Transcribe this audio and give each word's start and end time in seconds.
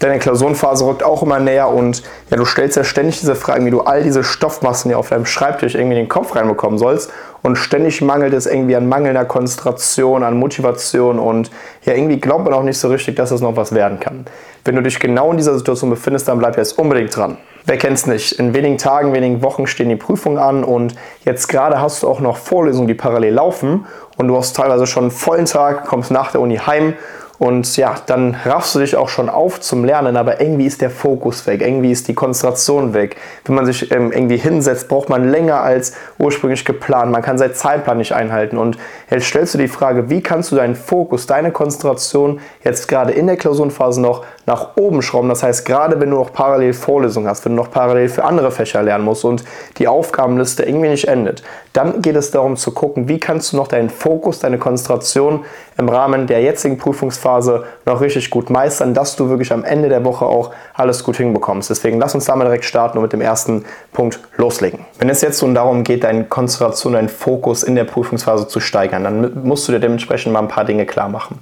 Deine 0.00 0.18
Klausurenphase 0.18 0.84
rückt 0.86 1.02
auch 1.02 1.22
immer 1.22 1.38
näher 1.38 1.68
und 1.68 2.02
ja, 2.30 2.36
du 2.36 2.44
stellst 2.44 2.76
ja 2.76 2.84
ständig 2.84 3.20
diese 3.20 3.36
Fragen, 3.36 3.64
wie 3.64 3.70
du 3.70 3.82
all 3.82 4.02
diese 4.02 4.24
Stoffmassen 4.24 4.90
hier 4.90 4.98
auf 4.98 5.08
deinem 5.08 5.24
Schreibtisch 5.24 5.74
irgendwie 5.74 5.96
in 5.96 6.04
den 6.04 6.08
Kopf 6.08 6.34
reinbekommen 6.34 6.78
sollst. 6.78 7.10
Und 7.42 7.56
ständig 7.56 8.00
mangelt 8.00 8.32
es 8.32 8.46
irgendwie 8.46 8.74
an 8.74 8.88
mangelnder 8.88 9.24
Konzentration, 9.24 10.24
an 10.24 10.38
Motivation 10.38 11.18
und 11.18 11.50
ja, 11.84 11.92
irgendwie 11.94 12.18
glaubt 12.18 12.44
man 12.44 12.54
auch 12.54 12.62
nicht 12.62 12.78
so 12.78 12.88
richtig, 12.88 13.16
dass 13.16 13.30
es 13.30 13.40
noch 13.40 13.56
was 13.56 13.74
werden 13.74 14.00
kann. 14.00 14.24
Wenn 14.64 14.76
du 14.76 14.82
dich 14.82 14.98
genau 14.98 15.30
in 15.30 15.36
dieser 15.36 15.54
Situation 15.54 15.90
befindest, 15.90 16.26
dann 16.26 16.38
bleib 16.38 16.56
jetzt 16.56 16.78
unbedingt 16.78 17.14
dran. 17.14 17.36
Wer 17.66 17.78
kennt's 17.78 18.06
nicht? 18.06 18.32
In 18.32 18.52
wenigen 18.54 18.78
Tagen, 18.78 19.14
wenigen 19.14 19.42
Wochen 19.42 19.66
stehen 19.66 19.88
die 19.88 19.96
Prüfungen 19.96 20.38
an 20.38 20.64
und 20.64 20.94
jetzt 21.24 21.48
gerade 21.48 21.80
hast 21.80 22.02
du 22.02 22.08
auch 22.08 22.20
noch 22.20 22.36
Vorlesungen, 22.36 22.88
die 22.88 22.94
parallel 22.94 23.34
laufen 23.34 23.86
und 24.16 24.28
du 24.28 24.36
hast 24.36 24.56
teilweise 24.56 24.86
schon 24.86 25.04
einen 25.04 25.10
vollen 25.10 25.46
Tag, 25.46 25.86
kommst 25.86 26.10
nach 26.10 26.32
der 26.32 26.40
Uni 26.40 26.56
heim 26.56 26.94
und 27.38 27.76
ja, 27.76 27.96
dann 28.06 28.36
raffst 28.44 28.74
du 28.74 28.78
dich 28.78 28.96
auch 28.96 29.08
schon 29.08 29.28
auf 29.28 29.60
zum 29.60 29.84
Lernen, 29.84 30.16
aber 30.16 30.40
irgendwie 30.40 30.66
ist 30.66 30.80
der 30.80 30.90
Fokus 30.90 31.46
weg, 31.46 31.62
irgendwie 31.62 31.90
ist 31.90 32.06
die 32.06 32.14
Konzentration 32.14 32.94
weg. 32.94 33.16
Wenn 33.44 33.56
man 33.56 33.66
sich 33.66 33.90
ähm, 33.90 34.12
irgendwie 34.12 34.36
hinsetzt, 34.36 34.88
braucht 34.88 35.08
man 35.08 35.28
länger 35.28 35.60
als 35.60 35.94
ursprünglich 36.18 36.64
geplant. 36.64 37.10
Man 37.10 37.22
kann 37.22 37.36
seinen 37.36 37.54
Zeitplan 37.54 37.98
nicht 37.98 38.12
einhalten. 38.12 38.56
Und 38.56 38.78
jetzt 39.10 39.26
stellst 39.26 39.54
du 39.54 39.58
die 39.58 39.68
Frage, 39.68 40.10
wie 40.10 40.20
kannst 40.20 40.52
du 40.52 40.56
deinen 40.56 40.76
Fokus, 40.76 41.26
deine 41.26 41.50
Konzentration 41.50 42.40
jetzt 42.62 42.86
gerade 42.86 43.12
in 43.12 43.26
der 43.26 43.36
Klausurenphase 43.36 44.00
noch 44.00 44.24
nach 44.46 44.76
oben 44.76 45.02
schrauben? 45.02 45.28
Das 45.28 45.42
heißt, 45.42 45.64
gerade 45.64 46.00
wenn 46.00 46.10
du 46.10 46.16
noch 46.16 46.32
parallel 46.32 46.72
Vorlesungen 46.72 47.28
hast, 47.28 47.44
wenn 47.44 47.56
du 47.56 47.62
noch 47.62 47.70
parallel 47.70 48.08
für 48.08 48.24
andere 48.24 48.50
Fächer 48.50 48.82
lernen 48.82 49.04
musst 49.04 49.24
und 49.24 49.44
die 49.78 49.88
Aufgabenliste 49.88 50.64
irgendwie 50.64 50.88
nicht 50.88 51.08
endet, 51.08 51.42
dann 51.72 52.02
geht 52.02 52.16
es 52.16 52.30
darum 52.30 52.56
zu 52.56 52.72
gucken, 52.72 53.08
wie 53.08 53.18
kannst 53.18 53.52
du 53.52 53.56
noch 53.56 53.68
deinen 53.68 53.90
Fokus, 53.90 54.38
deine 54.38 54.58
Konzentration 54.58 55.44
im 55.76 55.88
Rahmen 55.88 56.26
der 56.26 56.40
jetzigen 56.40 56.78
Prüfungsphase 56.78 57.64
noch 57.84 58.00
richtig 58.00 58.30
gut 58.30 58.50
meistern, 58.50 58.94
dass 58.94 59.16
du 59.16 59.28
wirklich 59.28 59.52
am 59.52 59.64
Ende 59.64 59.88
der 59.88 60.04
Woche 60.04 60.24
auch 60.24 60.52
alles 60.74 61.02
gut 61.02 61.16
hinbekommst. 61.16 61.70
Deswegen 61.70 61.98
lass 61.98 62.14
uns 62.14 62.26
da 62.26 62.36
mal 62.36 62.44
direkt 62.44 62.64
starten 62.64 62.98
und 62.98 63.02
mit 63.02 63.12
dem 63.12 63.20
ersten 63.20 63.64
Punkt 63.92 64.20
loslegen. 64.36 64.80
Wenn 64.98 65.08
es 65.08 65.20
jetzt 65.20 65.42
nun 65.42 65.54
darum 65.54 65.82
geht, 65.84 66.04
deine 66.04 66.24
Konzentration, 66.24 66.92
deinen 66.92 67.08
Fokus 67.08 67.62
in 67.62 67.74
der 67.74 67.84
Prüfungsphase 67.84 68.46
zu 68.46 68.60
steigern, 68.60 69.04
dann 69.04 69.44
musst 69.44 69.66
du 69.66 69.72
dir 69.72 69.80
dementsprechend 69.80 70.32
mal 70.32 70.40
ein 70.40 70.48
paar 70.48 70.64
Dinge 70.64 70.86
klar 70.86 71.08
machen. 71.08 71.40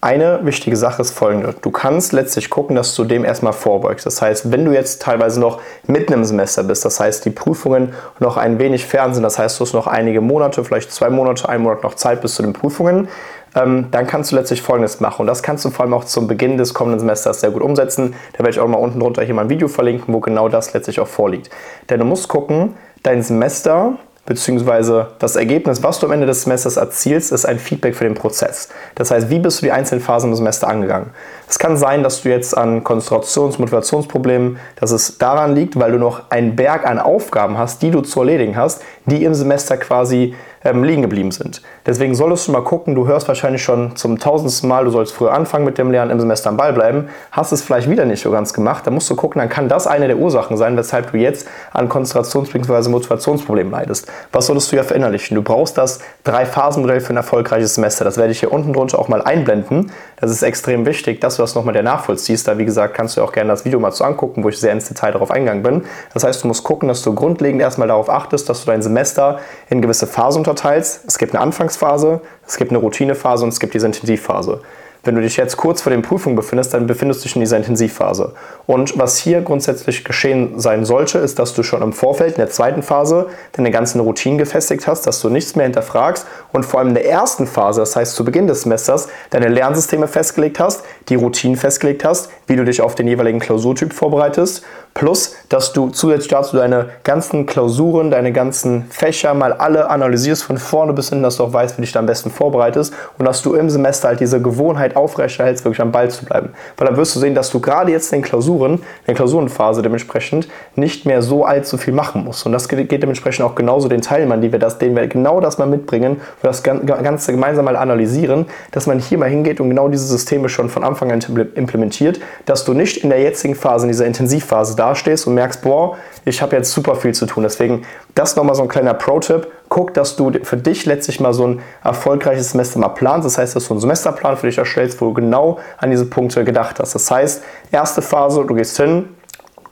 Eine 0.00 0.44
wichtige 0.44 0.76
Sache 0.76 1.02
ist 1.02 1.10
folgende. 1.10 1.56
Du 1.60 1.72
kannst 1.72 2.12
letztlich 2.12 2.50
gucken, 2.50 2.76
dass 2.76 2.94
du 2.94 3.02
dem 3.02 3.24
erstmal 3.24 3.52
vorbeugst. 3.52 4.06
Das 4.06 4.22
heißt, 4.22 4.52
wenn 4.52 4.64
du 4.64 4.72
jetzt 4.72 5.02
teilweise 5.02 5.40
noch 5.40 5.60
mitten 5.88 6.12
im 6.12 6.24
Semester 6.24 6.62
bist, 6.62 6.84
das 6.84 7.00
heißt, 7.00 7.24
die 7.24 7.30
Prüfungen 7.30 7.92
noch 8.20 8.36
ein 8.36 8.60
wenig 8.60 8.86
fern 8.86 9.12
sind, 9.12 9.24
das 9.24 9.40
heißt, 9.40 9.58
du 9.58 9.64
hast 9.64 9.72
noch 9.72 9.88
einige 9.88 10.20
Monate, 10.20 10.62
vielleicht 10.62 10.92
zwei 10.92 11.10
Monate, 11.10 11.48
ein 11.48 11.62
Monat 11.62 11.82
noch 11.82 11.94
Zeit 11.94 12.20
bis 12.20 12.36
zu 12.36 12.42
den 12.42 12.52
Prüfungen, 12.52 13.08
ähm, 13.56 13.88
dann 13.90 14.06
kannst 14.06 14.30
du 14.30 14.36
letztlich 14.36 14.62
Folgendes 14.62 15.00
machen. 15.00 15.22
Und 15.22 15.26
das 15.26 15.42
kannst 15.42 15.64
du 15.64 15.70
vor 15.70 15.84
allem 15.84 15.94
auch 15.94 16.04
zum 16.04 16.28
Beginn 16.28 16.58
des 16.58 16.74
kommenden 16.74 17.00
Semesters 17.00 17.40
sehr 17.40 17.50
gut 17.50 17.62
umsetzen. 17.62 18.14
Da 18.34 18.38
werde 18.38 18.50
ich 18.50 18.60
auch 18.60 18.68
mal 18.68 18.78
unten 18.78 19.00
drunter 19.00 19.24
hier 19.24 19.34
mal 19.34 19.42
ein 19.42 19.50
Video 19.50 19.66
verlinken, 19.66 20.14
wo 20.14 20.20
genau 20.20 20.48
das 20.48 20.72
letztlich 20.74 21.00
auch 21.00 21.08
vorliegt. 21.08 21.50
Denn 21.90 21.98
du 21.98 22.04
musst 22.04 22.28
gucken, 22.28 22.76
dein 23.02 23.22
Semester 23.22 23.96
beziehungsweise 24.28 25.08
das 25.18 25.36
Ergebnis, 25.36 25.82
was 25.82 25.98
du 25.98 26.06
am 26.06 26.12
Ende 26.12 26.26
des 26.26 26.42
Semesters 26.42 26.76
erzielst, 26.76 27.32
ist 27.32 27.46
ein 27.46 27.58
Feedback 27.58 27.96
für 27.96 28.04
den 28.04 28.14
Prozess. 28.14 28.68
Das 28.94 29.10
heißt, 29.10 29.30
wie 29.30 29.38
bist 29.38 29.60
du 29.60 29.64
die 29.64 29.72
einzelnen 29.72 30.02
Phasen 30.02 30.30
im 30.30 30.36
Semester 30.36 30.68
angegangen? 30.68 31.10
Es 31.48 31.58
kann 31.58 31.78
sein, 31.78 32.02
dass 32.02 32.22
du 32.22 32.28
jetzt 32.28 32.56
an 32.56 32.84
Konzentrations-, 32.84 33.58
Motivationsproblemen, 33.58 34.58
dass 34.76 34.90
es 34.90 35.16
daran 35.16 35.54
liegt, 35.54 35.78
weil 35.80 35.92
du 35.92 35.98
noch 35.98 36.30
einen 36.30 36.56
Berg 36.56 36.86
an 36.86 36.98
Aufgaben 36.98 37.56
hast, 37.56 37.80
die 37.80 37.90
du 37.90 38.02
zu 38.02 38.20
erledigen 38.20 38.54
hast, 38.54 38.82
die 39.06 39.24
im 39.24 39.32
Semester 39.32 39.78
quasi 39.78 40.34
ähm, 40.68 40.84
liegen 40.84 41.02
geblieben 41.02 41.30
sind. 41.30 41.62
Deswegen 41.86 42.14
solltest 42.14 42.48
du 42.48 42.52
mal 42.52 42.62
gucken, 42.62 42.94
du 42.94 43.06
hörst 43.06 43.28
wahrscheinlich 43.28 43.62
schon 43.62 43.96
zum 43.96 44.18
tausendsten 44.18 44.68
Mal, 44.68 44.84
du 44.84 44.90
sollst 44.90 45.12
früher 45.12 45.32
anfangen 45.32 45.64
mit 45.64 45.78
dem 45.78 45.90
Lernen, 45.90 46.10
im 46.10 46.20
Semester 46.20 46.50
am 46.50 46.56
Ball 46.56 46.72
bleiben, 46.72 47.08
hast 47.32 47.52
es 47.52 47.62
vielleicht 47.62 47.88
wieder 47.88 48.04
nicht 48.04 48.22
so 48.22 48.30
ganz 48.30 48.52
gemacht, 48.52 48.86
dann 48.86 48.94
musst 48.94 49.08
du 49.10 49.16
gucken, 49.16 49.40
dann 49.40 49.48
kann 49.48 49.68
das 49.68 49.86
eine 49.86 50.06
der 50.06 50.18
Ursachen 50.18 50.56
sein, 50.56 50.76
weshalb 50.76 51.12
du 51.12 51.18
jetzt 51.18 51.48
an 51.72 51.88
Konzentrations- 51.88 52.52
bzw. 52.52 52.88
Motivationsproblemen 52.90 53.72
leidest. 53.72 54.10
Was 54.32 54.46
solltest 54.46 54.72
du 54.72 54.76
ja 54.76 54.82
verinnerlichen? 54.82 55.34
Du 55.34 55.42
brauchst 55.42 55.78
das 55.78 56.00
Drei-Phasen-Modell 56.24 57.00
für 57.00 57.12
ein 57.12 57.16
erfolgreiches 57.16 57.74
Semester. 57.74 58.04
Das 58.04 58.16
werde 58.16 58.32
ich 58.32 58.40
hier 58.40 58.52
unten 58.52 58.72
drunter 58.72 58.98
auch 58.98 59.08
mal 59.08 59.22
einblenden. 59.22 59.90
Das 60.20 60.30
ist 60.30 60.42
extrem 60.42 60.86
wichtig, 60.86 61.20
dass 61.20 61.36
du 61.36 61.42
das 61.42 61.54
nochmal 61.54 61.74
der 61.74 61.82
nachvollziehst. 61.82 62.46
Da, 62.46 62.58
wie 62.58 62.64
gesagt, 62.64 62.94
kannst 62.94 63.16
du 63.16 63.22
auch 63.22 63.32
gerne 63.32 63.50
das 63.50 63.64
Video 63.64 63.80
mal 63.80 63.92
zu 63.92 64.04
angucken, 64.04 64.44
wo 64.44 64.48
ich 64.48 64.58
sehr 64.58 64.72
ins 64.72 64.88
Detail 64.88 65.12
darauf 65.12 65.30
eingegangen 65.30 65.62
bin. 65.62 65.84
Das 66.12 66.24
heißt, 66.24 66.42
du 66.42 66.48
musst 66.48 66.64
gucken, 66.64 66.88
dass 66.88 67.02
du 67.02 67.14
grundlegend 67.14 67.62
erstmal 67.62 67.88
darauf 67.88 68.10
achtest, 68.10 68.48
dass 68.48 68.64
du 68.64 68.70
dein 68.70 68.82
Semester 68.82 69.38
in 69.70 69.80
gewisse 69.80 70.06
Phasen 70.06 70.40
unterteilst. 70.40 70.57
Es 70.64 71.18
gibt 71.18 71.34
eine 71.34 71.42
Anfangsphase, 71.42 72.20
es 72.46 72.56
gibt 72.56 72.70
eine 72.70 72.78
Routinephase 72.78 73.44
und 73.44 73.50
es 73.50 73.60
gibt 73.60 73.74
diese 73.74 73.86
Intensivphase. 73.86 74.60
Wenn 75.04 75.14
du 75.14 75.22
dich 75.22 75.36
jetzt 75.36 75.56
kurz 75.56 75.80
vor 75.80 75.90
den 75.90 76.02
Prüfungen 76.02 76.34
befindest, 76.34 76.74
dann 76.74 76.86
befindest 76.86 77.20
du 77.20 77.28
dich 77.28 77.36
in 77.36 77.40
dieser 77.40 77.56
Intensivphase. 77.56 78.34
Und 78.66 78.98
was 78.98 79.16
hier 79.16 79.40
grundsätzlich 79.42 80.04
geschehen 80.04 80.58
sein 80.58 80.84
sollte, 80.84 81.18
ist, 81.18 81.38
dass 81.38 81.54
du 81.54 81.62
schon 81.62 81.82
im 81.82 81.92
Vorfeld, 81.92 82.32
in 82.32 82.38
der 82.38 82.50
zweiten 82.50 82.82
Phase, 82.82 83.28
deine 83.52 83.70
ganzen 83.70 84.00
Routinen 84.00 84.38
gefestigt 84.38 84.86
hast, 84.86 85.06
dass 85.06 85.20
du 85.20 85.30
nichts 85.30 85.54
mehr 85.54 85.64
hinterfragst 85.64 86.26
und 86.52 86.64
vor 86.64 86.80
allem 86.80 86.88
in 86.88 86.94
der 86.94 87.08
ersten 87.08 87.46
Phase, 87.46 87.80
das 87.80 87.94
heißt 87.94 88.16
zu 88.16 88.24
Beginn 88.24 88.48
des 88.48 88.62
Semesters, 88.62 89.08
deine 89.30 89.48
Lernsysteme 89.48 90.08
festgelegt 90.08 90.58
hast, 90.58 90.82
die 91.08 91.14
Routinen 91.14 91.56
festgelegt 91.56 92.04
hast, 92.04 92.30
wie 92.48 92.56
du 92.56 92.64
dich 92.64 92.82
auf 92.82 92.94
den 92.94 93.06
jeweiligen 93.06 93.38
Klausurtyp 93.38 93.92
vorbereitest 93.92 94.64
Plus, 94.98 95.36
dass 95.48 95.72
du 95.72 95.90
zusätzlich 95.90 96.26
dazu 96.26 96.56
deine 96.56 96.86
ganzen 97.04 97.46
Klausuren, 97.46 98.10
deine 98.10 98.32
ganzen 98.32 98.86
Fächer 98.90 99.32
mal 99.32 99.52
alle 99.52 99.90
analysierst 99.90 100.42
von 100.42 100.58
vorne 100.58 100.92
bis 100.92 101.10
hin, 101.10 101.22
dass 101.22 101.36
du 101.36 101.44
auch 101.44 101.52
weißt, 101.52 101.76
wie 101.76 101.82
du 101.82 101.84
dich 101.84 101.92
da 101.92 102.00
am 102.00 102.06
besten 102.06 102.32
vorbereitest 102.32 102.92
und 103.16 103.24
dass 103.24 103.40
du 103.42 103.54
im 103.54 103.70
Semester 103.70 104.08
halt 104.08 104.18
diese 104.18 104.42
Gewohnheit 104.42 104.96
aufrechterhältst, 104.96 105.64
wirklich 105.64 105.80
am 105.80 105.92
Ball 105.92 106.10
zu 106.10 106.24
bleiben. 106.24 106.50
Weil 106.76 106.88
dann 106.88 106.96
wirst 106.96 107.14
du 107.14 107.20
sehen, 107.20 107.36
dass 107.36 107.50
du 107.50 107.60
gerade 107.60 107.92
jetzt 107.92 108.12
in 108.12 108.22
den 108.22 108.24
Klausuren, 108.24 108.72
in 108.72 108.80
der 109.06 109.14
Klausurenphase 109.14 109.82
dementsprechend 109.82 110.48
nicht 110.74 111.06
mehr 111.06 111.22
so 111.22 111.44
allzu 111.44 111.78
viel 111.78 111.94
machen 111.94 112.24
musst. 112.24 112.44
Und 112.44 112.50
das 112.50 112.68
geht 112.68 112.90
dementsprechend 112.90 113.44
auch 113.46 113.54
genauso 113.54 113.86
den 113.86 114.02
Teilnehmern, 114.02 114.40
die 114.40 114.50
wir 114.50 114.58
das, 114.58 114.78
denen 114.78 114.96
wir 114.96 115.06
genau 115.06 115.40
das 115.40 115.58
mal 115.58 115.66
mitbringen 115.66 116.14
und 116.14 116.42
das 116.42 116.64
Ganze 116.64 117.30
gemeinsam 117.30 117.66
mal 117.66 117.76
analysieren, 117.76 118.46
dass 118.72 118.88
man 118.88 118.98
hier 118.98 119.18
mal 119.18 119.30
hingeht 119.30 119.60
und 119.60 119.68
genau 119.68 119.86
diese 119.86 120.06
Systeme 120.06 120.48
schon 120.48 120.68
von 120.70 120.82
Anfang 120.82 121.12
an 121.12 121.20
implementiert, 121.54 122.18
dass 122.46 122.64
du 122.64 122.74
nicht 122.74 122.98
in 122.98 123.10
der 123.10 123.20
jetzigen 123.20 123.54
Phase, 123.54 123.86
in 123.86 123.88
dieser 123.88 124.06
Intensivphase 124.06 124.76
da 124.76 124.88
dastehst 124.88 125.26
und 125.26 125.34
merkst, 125.34 125.62
boah, 125.62 125.96
ich 126.24 126.42
habe 126.42 126.56
jetzt 126.56 126.72
super 126.72 126.96
viel 126.96 127.14
zu 127.14 127.26
tun. 127.26 127.42
Deswegen 127.42 127.82
das 128.14 128.36
nochmal 128.36 128.54
so 128.54 128.62
ein 128.62 128.68
kleiner 128.68 128.94
Pro-Tipp. 128.94 129.48
Guck, 129.68 129.94
dass 129.94 130.16
du 130.16 130.32
für 130.42 130.56
dich 130.56 130.86
letztlich 130.86 131.20
mal 131.20 131.34
so 131.34 131.46
ein 131.46 131.60
erfolgreiches 131.84 132.50
Semester 132.50 132.78
mal 132.78 132.88
planst. 132.88 133.26
Das 133.26 133.38
heißt, 133.38 133.54
dass 133.54 133.68
du 133.68 133.74
einen 133.74 133.80
Semesterplan 133.80 134.36
für 134.36 134.46
dich 134.46 134.58
erstellst, 134.58 135.00
wo 135.00 135.06
du 135.06 135.14
genau 135.14 135.58
an 135.76 135.90
diese 135.90 136.06
Punkte 136.06 136.44
gedacht 136.44 136.80
hast. 136.80 136.94
Das 136.94 137.10
heißt, 137.10 137.42
erste 137.70 138.02
Phase, 138.02 138.44
du 138.44 138.54
gehst 138.54 138.76
hin, 138.76 139.10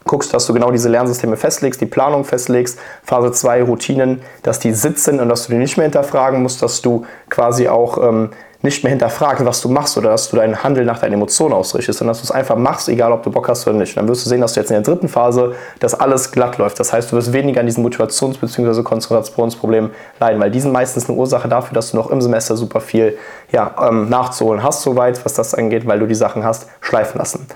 guckst, 0.05 0.33
dass 0.33 0.47
du 0.47 0.55
genau 0.55 0.71
diese 0.71 0.89
Lernsysteme 0.89 1.37
festlegst, 1.37 1.81
die 1.81 1.87
Planung 1.87 2.25
festlegst, 2.25 2.79
Phase 3.03 3.33
2 3.33 3.65
Routinen, 3.65 4.23
dass 4.43 4.59
die 4.59 4.73
sitzen 4.73 5.19
und 5.21 5.29
dass 5.29 5.47
du 5.47 5.53
die 5.53 5.59
nicht 5.59 5.77
mehr 5.77 5.85
hinterfragen 5.85 6.43
musst, 6.43 6.63
dass 6.63 6.81
du 6.81 7.05
quasi 7.29 7.69
auch 7.69 7.99
ähm, 8.07 8.31
nicht 8.67 8.83
mehr 8.85 8.91
hinterfragen, 8.91 9.47
was 9.47 9.63
du 9.63 9.71
machst 9.71 9.97
oder 9.97 10.11
dass 10.11 10.29
du 10.29 10.37
deinen 10.37 10.63
Handel 10.63 10.85
nach 10.85 10.99
deinen 10.99 11.15
Emotionen 11.15 11.55
ausrichtest, 11.55 12.01
sondern 12.01 12.13
dass 12.13 12.21
du 12.21 12.25
es 12.25 12.31
einfach 12.31 12.57
machst, 12.57 12.89
egal 12.91 13.13
ob 13.13 13.23
du 13.23 13.31
Bock 13.31 13.49
hast 13.49 13.67
oder 13.67 13.79
nicht. 13.79 13.97
dann 13.97 14.07
wirst 14.09 14.27
du 14.27 14.29
sehen, 14.29 14.43
dass 14.43 14.53
du 14.53 14.61
jetzt 14.61 14.71
in 14.71 14.75
der 14.75 14.83
dritten 14.83 15.09
Phase, 15.09 15.55
dass 15.79 15.95
alles 15.95 16.33
glatt 16.33 16.59
läuft. 16.59 16.79
Das 16.79 16.93
heißt, 16.93 17.11
du 17.11 17.17
wirst 17.17 17.33
weniger 17.33 17.61
an 17.61 17.67
diesen 17.67 17.87
Motivations- 17.87 18.39
bzw. 18.39 18.83
Konzentrationsproblemen 18.83 19.91
leiden, 20.21 20.41
weil 20.41 20.51
die 20.51 20.61
sind 20.61 20.73
meistens 20.73 21.09
eine 21.09 21.17
Ursache 21.17 21.49
dafür, 21.49 21.75
dass 21.75 21.93
du 21.93 21.97
noch 21.97 22.11
im 22.11 22.21
Semester 22.21 22.57
super 22.57 22.81
viel 22.81 23.17
ja, 23.53 23.75
ähm, 23.89 24.11
nachzuholen 24.11 24.63
hast, 24.63 24.83
soweit, 24.83 25.25
was 25.25 25.33
das 25.33 25.55
angeht, 25.55 25.87
weil 25.87 25.99
du 25.99 26.07
die 26.07 26.15
Sachen 26.15 26.45
hast 26.45 26.69
schleifen 26.81 27.19
lassen. 27.19 27.47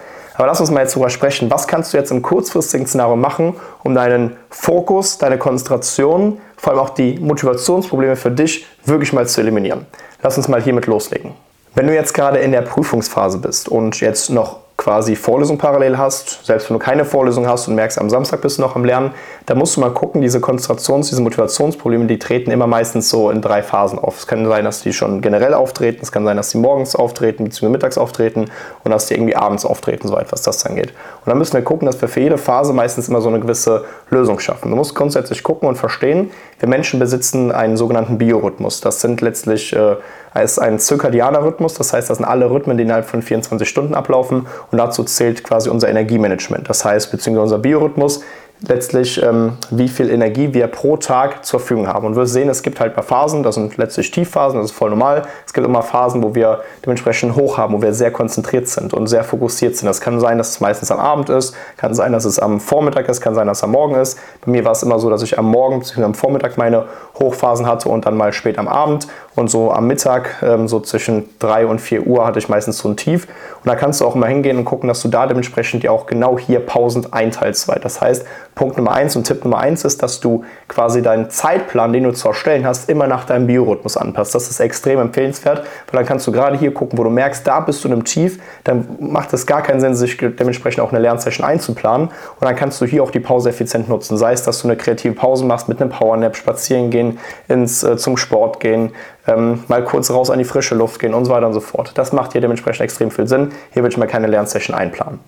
Aber 0.41 0.47
lass 0.47 0.59
uns 0.59 0.71
mal 0.71 0.81
jetzt 0.81 0.95
darüber 0.95 1.11
sprechen. 1.11 1.51
Was 1.51 1.69
kannst 1.69 1.93
du 1.93 1.99
jetzt 1.99 2.11
im 2.11 2.23
kurzfristigen 2.23 2.87
Szenario 2.87 3.15
machen, 3.15 3.57
um 3.83 3.95
deinen 3.95 4.39
Fokus, 4.49 5.19
deine 5.19 5.37
Konzentration, 5.37 6.41
vor 6.57 6.73
allem 6.73 6.81
auch 6.81 6.89
die 6.89 7.19
Motivationsprobleme 7.19 8.17
für 8.17 8.31
dich 8.31 8.65
wirklich 8.87 9.13
mal 9.13 9.29
zu 9.29 9.43
eliminieren? 9.43 9.85
Lass 10.23 10.39
uns 10.39 10.49
mal 10.49 10.63
hiermit 10.63 10.87
loslegen. 10.87 11.33
Wenn 11.75 11.89
du 11.89 11.95
jetzt 11.95 12.15
gerade 12.15 12.39
in 12.39 12.53
der 12.53 12.63
Prüfungsphase 12.63 13.37
bist 13.37 13.69
und 13.69 14.01
jetzt 14.01 14.31
noch 14.31 14.61
quasi 14.81 15.15
Vorlesung 15.15 15.59
parallel 15.59 15.99
hast, 15.99 16.47
selbst 16.47 16.71
wenn 16.71 16.79
du 16.79 16.83
keine 16.83 17.05
Vorlesung 17.05 17.47
hast 17.47 17.69
und 17.69 17.75
merkst, 17.75 17.99
am 17.99 18.09
Samstag 18.09 18.41
bist 18.41 18.57
du 18.57 18.63
noch 18.63 18.77
am 18.77 18.85
Lernen, 18.87 19.11
dann 19.45 19.59
musst 19.59 19.77
du 19.77 19.81
mal 19.83 19.91
gucken, 19.91 20.23
diese 20.23 20.41
Konzentrations-, 20.41 21.11
diese 21.11 21.21
Motivationsprobleme, 21.21 22.07
die 22.07 22.19
treten 22.19 22.51
immer 22.51 22.67
meistens 22.67 23.11
so 23.11 23.31
in 23.31 23.43
drei 23.43 23.63
Phasen 23.63 23.99
auf. 23.99 24.17
Es 24.17 24.27
kann 24.27 24.49
sein, 24.49 24.65
dass 24.65 24.81
die 24.81 24.95
schon 24.95 25.21
generell 25.21 25.53
auftreten, 25.53 25.99
es 26.01 26.11
kann 26.11 26.25
sein, 26.25 26.39
dass 26.39 26.49
die 26.49 26.57
morgens 26.57 26.97
auftreten, 26.97 27.45
bzw. 27.45 27.69
mittags 27.69 27.99
auftreten 27.99 28.47
und 28.83 28.91
dass 28.91 29.05
die 29.05 29.15
irgendwie 29.15 29.37
abends 29.37 29.67
auftreten, 29.67 30.09
so 30.09 30.17
etwas 30.17 30.41
das 30.41 30.63
dann 30.63 30.77
geht. 30.77 30.89
Und 30.89 31.27
dann 31.27 31.37
müssen 31.37 31.53
wir 31.53 31.63
gucken, 31.63 31.85
dass 31.85 32.01
wir 32.01 32.09
für 32.09 32.21
jede 32.21 32.39
Phase 32.39 32.73
meistens 32.73 33.07
immer 33.07 33.21
so 33.21 33.29
eine 33.29 33.41
gewisse 33.41 33.85
Lösung 34.09 34.39
schaffen. 34.39 34.71
Du 34.71 34.77
musst 34.77 34.95
grundsätzlich 34.95 35.43
gucken 35.43 35.69
und 35.69 35.77
verstehen, 35.77 36.31
wir 36.59 36.71
Menschen 36.71 36.99
besitzen 36.99 37.53
einen 37.53 37.77
sogenannten 37.77 38.17
Biorhythmus. 38.17 38.81
Das 38.81 39.03
sind 39.03 39.21
letztlich 39.21 39.75
äh, 39.75 39.97
ist 40.39 40.59
ein 40.59 40.79
zirkadianer 40.79 41.43
Rhythmus, 41.43 41.75
das 41.75 41.93
heißt, 41.93 42.09
das 42.09 42.19
sind 42.19 42.27
alle 42.27 42.51
Rhythmen, 42.51 42.77
die 42.77 42.85
innerhalb 42.85 43.07
von 43.07 43.21
24 43.21 43.69
Stunden 43.69 43.95
ablaufen 43.95 44.47
und 44.71 44.79
dazu 44.79 45.05
zählt 45.05 45.45
quasi 45.45 45.69
unser 45.69 45.89
Energiemanagement. 45.89 46.69
Das 46.69 46.85
heißt, 46.85 47.11
beziehungsweise 47.11 47.43
unser 47.43 47.59
Biorhythmus 47.59 48.21
letztlich, 48.67 49.23
ähm, 49.23 49.53
wie 49.71 49.89
viel 49.89 50.11
Energie 50.11 50.53
wir 50.53 50.67
pro 50.67 50.97
Tag 50.97 51.45
zur 51.45 51.61
Verfügung 51.61 51.89
haben. 51.89 52.07
Und 52.07 52.17
wir 52.17 52.27
sehen, 52.27 52.49
es 52.49 52.63
gibt 52.63 52.81
halt 52.81 52.95
bei 52.95 53.03
Phasen, 53.03 53.43
das 53.43 53.55
sind 53.55 53.77
letztlich 53.77 54.11
Tiefphasen, 54.11 54.61
das 54.61 54.71
ist 54.71 54.77
voll 54.77 54.91
normal. 54.91 55.23
Es 55.47 55.53
gibt 55.53 55.67
immer 55.67 55.83
Phasen, 55.83 56.23
wo 56.23 56.35
wir 56.35 56.61
dementsprechend 56.85 57.37
hoch 57.37 57.57
haben, 57.57 57.75
wo 57.75 57.83
wir 57.83 57.95
sehr 57.95 58.11
konzentriert 58.11 58.69
sind 58.69 58.93
und 58.93 59.07
sehr 59.07 59.25
fokussiert 59.25 59.77
sind. 59.77 59.87
Das 59.87 60.01
kann 60.01 60.21
sein, 60.21 60.39
dass 60.39 60.51
es 60.51 60.61
meistens 60.61 60.91
am 60.91 60.99
Abend 60.99 61.31
ist, 61.31 61.55
kann 61.77 61.95
sein, 61.95 62.13
dass 62.13 62.25
es 62.25 62.39
am 62.39 62.61
Vormittag 62.61 63.09
ist, 63.09 63.21
kann 63.21 63.35
sein, 63.35 63.47
dass 63.47 63.59
es 63.59 63.65
am 63.65 63.71
Morgen 63.71 63.95
ist. 63.95 64.19
Bei 64.45 64.53
mir 64.53 64.65
war 64.65 64.73
es 64.73 64.83
immer 64.83 64.99
so, 64.99 65.09
dass 65.09 65.23
ich 65.23 65.39
am 65.39 65.47
Morgen 65.47 65.81
bzw. 65.81 66.05
am 66.05 66.15
Vormittag 66.15 66.59
meine 66.59 66.87
Hochphasen 67.19 67.67
hatte 67.67 67.89
und 67.89 68.05
dann 68.05 68.17
mal 68.17 68.33
spät 68.33 68.59
am 68.59 68.69
Abend. 68.69 69.09
Und 69.41 69.49
so 69.49 69.73
am 69.73 69.87
Mittag, 69.87 70.43
ähm, 70.43 70.69
so 70.69 70.81
zwischen 70.81 71.25
3 71.39 71.65
und 71.65 71.81
4 71.81 72.07
Uhr, 72.07 72.27
hatte 72.27 72.39
ich 72.39 72.51
meistens 72.51 72.77
so 72.77 72.91
ein 72.91 72.97
Tief. 72.99 73.27
Und 73.65 73.69
da 73.71 73.75
kannst 73.75 74.03
du 74.03 74.07
auch 74.07 74.15
immer 74.15 74.27
hingehen 74.27 74.59
und 74.59 74.67
gucken, 74.67 74.87
dass 74.87 75.01
du 75.01 75.09
da 75.09 75.27
dementsprechend 75.27 75.83
ja 75.83 75.93
auch 75.93 76.05
genau 76.05 76.39
hier 76.39 76.61
Pausen 76.61 77.11
einteilst. 77.11 77.67
Das 77.83 78.03
heißt, 78.03 78.27
Punkt 78.55 78.77
Nummer 78.77 78.93
eins 78.93 79.17
und 79.17 79.25
Tipp 79.25 79.43
Nummer 79.43 79.57
eins 79.57 79.87
ist, 79.87 80.03
dass 80.03 80.21
du 80.21 80.45
quasi 80.69 81.01
deinen 81.01 81.31
Zeitplan, 81.31 81.95
den 81.95 82.05
du 82.05 82.13
zu 82.13 82.29
erstellen 82.29 82.67
hast, 82.67 82.91
immer 82.91 83.07
nach 83.07 83.25
deinem 83.25 83.47
Biorhythmus 83.47 83.97
anpasst. 83.97 84.35
Das 84.35 84.51
ist 84.51 84.61
extrem 84.61 84.99
empfehlenswert, 84.99 85.61
weil 85.61 86.01
dann 86.01 86.05
kannst 86.05 86.27
du 86.27 86.33
gerade 86.33 86.59
hier 86.59 86.75
gucken, 86.75 86.99
wo 86.99 87.05
du 87.05 87.09
merkst, 87.09 87.47
da 87.47 87.61
bist 87.61 87.83
du 87.83 87.89
in 87.89 87.95
einem 87.95 88.05
Tief, 88.05 88.41
dann 88.65 88.87
macht 89.01 89.33
es 89.33 89.47
gar 89.47 89.63
keinen 89.63 89.81
Sinn, 89.81 89.95
sich 89.95 90.19
dementsprechend 90.19 90.83
auch 90.83 90.93
eine 90.93 91.01
Lernsession 91.01 91.47
einzuplanen 91.47 92.09
und 92.09 92.47
dann 92.47 92.57
kannst 92.57 92.79
du 92.83 92.85
hier 92.85 93.03
auch 93.03 93.11
die 93.11 93.21
Pause 93.21 93.49
effizient 93.49 93.89
nutzen. 93.89 94.19
Sei 94.19 94.35
es, 94.35 94.43
dass 94.43 94.61
du 94.61 94.69
eine 94.69 94.77
kreative 94.77 95.15
Pause 95.15 95.47
machst 95.47 95.67
mit 95.71 95.81
einem 95.81 95.89
Powernap, 95.89 96.37
spazieren 96.37 96.91
gehen, 96.91 97.19
ins, 97.49 97.83
äh, 97.83 97.97
zum 97.97 98.19
Sport 98.19 98.61
gehen, 98.61 98.93
ähm, 99.31 99.65
mal 99.69 99.85
kurz 99.85 100.11
raus 100.11 100.31
an 100.31 100.39
die 100.39 100.45
frische 100.45 100.75
Luft 100.75 100.99
gehen 100.99 101.15
und 101.15 101.25
so 101.25 101.33
weiter 101.33 101.47
und 101.47 101.53
so 101.53 101.61
fort. 101.61 101.93
Das 101.95 102.13
macht 102.13 102.33
hier 102.33 102.41
dementsprechend 102.41 102.83
extrem 102.83 103.11
viel 103.11 103.27
Sinn. 103.27 103.51
Hier 103.73 103.83
würde 103.83 103.93
ich 103.93 103.99
mal 103.99 104.07
keine 104.07 104.27
Lernsession 104.27 104.77
einplanen. 104.77 105.21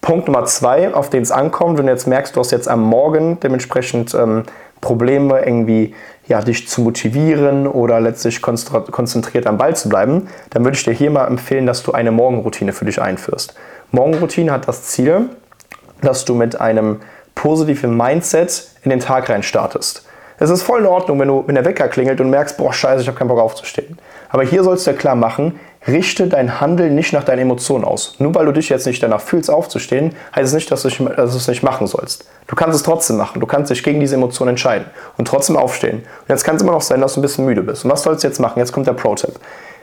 Punkt 0.00 0.26
Nummer 0.26 0.44
zwei, 0.46 0.92
auf 0.92 1.10
den 1.10 1.22
es 1.22 1.30
ankommt, 1.30 1.78
wenn 1.78 1.86
du 1.86 1.92
jetzt 1.92 2.08
merkst, 2.08 2.34
du 2.34 2.40
hast 2.40 2.50
jetzt 2.50 2.68
am 2.68 2.82
Morgen 2.82 3.38
dementsprechend 3.40 4.14
ähm, 4.14 4.42
Probleme, 4.80 5.44
irgendwie 5.44 5.94
ja, 6.26 6.40
dich 6.40 6.68
zu 6.68 6.80
motivieren 6.80 7.66
oder 7.66 8.00
letztlich 8.00 8.42
konzentriert 8.42 9.46
am 9.46 9.58
Ball 9.58 9.76
zu 9.76 9.88
bleiben, 9.88 10.28
dann 10.50 10.64
würde 10.64 10.76
ich 10.76 10.84
dir 10.84 10.92
hier 10.92 11.10
mal 11.10 11.26
empfehlen, 11.26 11.66
dass 11.66 11.82
du 11.82 11.92
eine 11.92 12.10
Morgenroutine 12.10 12.72
für 12.72 12.84
dich 12.84 13.00
einführst. 13.00 13.54
Morgenroutine 13.92 14.50
hat 14.50 14.66
das 14.66 14.84
Ziel, 14.84 15.28
dass 16.00 16.24
du 16.24 16.34
mit 16.34 16.60
einem 16.60 17.00
positiven 17.34 17.96
Mindset 17.96 18.68
in 18.82 18.90
den 18.90 19.00
Tag 19.00 19.28
rein 19.28 19.42
startest. 19.42 20.04
Es 20.42 20.50
ist 20.50 20.64
voll 20.64 20.80
in 20.80 20.86
Ordnung, 20.86 21.20
wenn, 21.20 21.28
du, 21.28 21.44
wenn 21.46 21.54
der 21.54 21.64
Wecker 21.64 21.86
klingelt 21.86 22.20
und 22.20 22.28
merkst, 22.28 22.56
boah, 22.56 22.72
scheiße, 22.72 23.02
ich 23.02 23.06
habe 23.06 23.16
keinen 23.16 23.28
Bock 23.28 23.38
aufzustehen. 23.38 23.96
Aber 24.28 24.42
hier 24.42 24.64
sollst 24.64 24.84
du 24.84 24.90
dir 24.90 24.96
klar 24.96 25.14
machen, 25.14 25.60
richte 25.86 26.26
dein 26.26 26.60
Handeln 26.60 26.96
nicht 26.96 27.12
nach 27.12 27.22
deinen 27.22 27.42
Emotionen 27.42 27.84
aus. 27.84 28.16
Nur 28.18 28.34
weil 28.34 28.46
du 28.46 28.52
dich 28.52 28.68
jetzt 28.68 28.84
nicht 28.84 29.00
danach 29.00 29.20
fühlst, 29.20 29.52
aufzustehen, 29.52 30.16
heißt 30.34 30.48
es 30.48 30.52
nicht, 30.52 30.68
dass 30.72 30.82
du, 30.82 30.88
es 30.88 31.46
nicht 31.46 31.62
machen 31.62 31.86
sollst. 31.86 32.28
Du 32.48 32.56
kannst 32.56 32.74
es 32.74 32.82
trotzdem 32.82 33.18
machen. 33.18 33.38
Du 33.38 33.46
kannst 33.46 33.70
dich 33.70 33.84
gegen 33.84 34.00
diese 34.00 34.16
Emotionen 34.16 34.50
entscheiden 34.50 34.86
und 35.16 35.28
trotzdem 35.28 35.56
aufstehen. 35.56 35.98
Und 35.98 36.28
jetzt 36.28 36.42
kann 36.42 36.56
es 36.56 36.62
immer 36.62 36.72
noch 36.72 36.82
sein, 36.82 37.00
dass 37.00 37.14
du 37.14 37.20
ein 37.20 37.22
bisschen 37.22 37.44
müde 37.44 37.62
bist. 37.62 37.84
Und 37.84 37.92
was 37.92 38.02
sollst 38.02 38.24
du 38.24 38.26
jetzt 38.26 38.40
machen? 38.40 38.58
Jetzt 38.58 38.72
kommt 38.72 38.88
der 38.88 38.94
Pro-Tipp. 38.94 39.38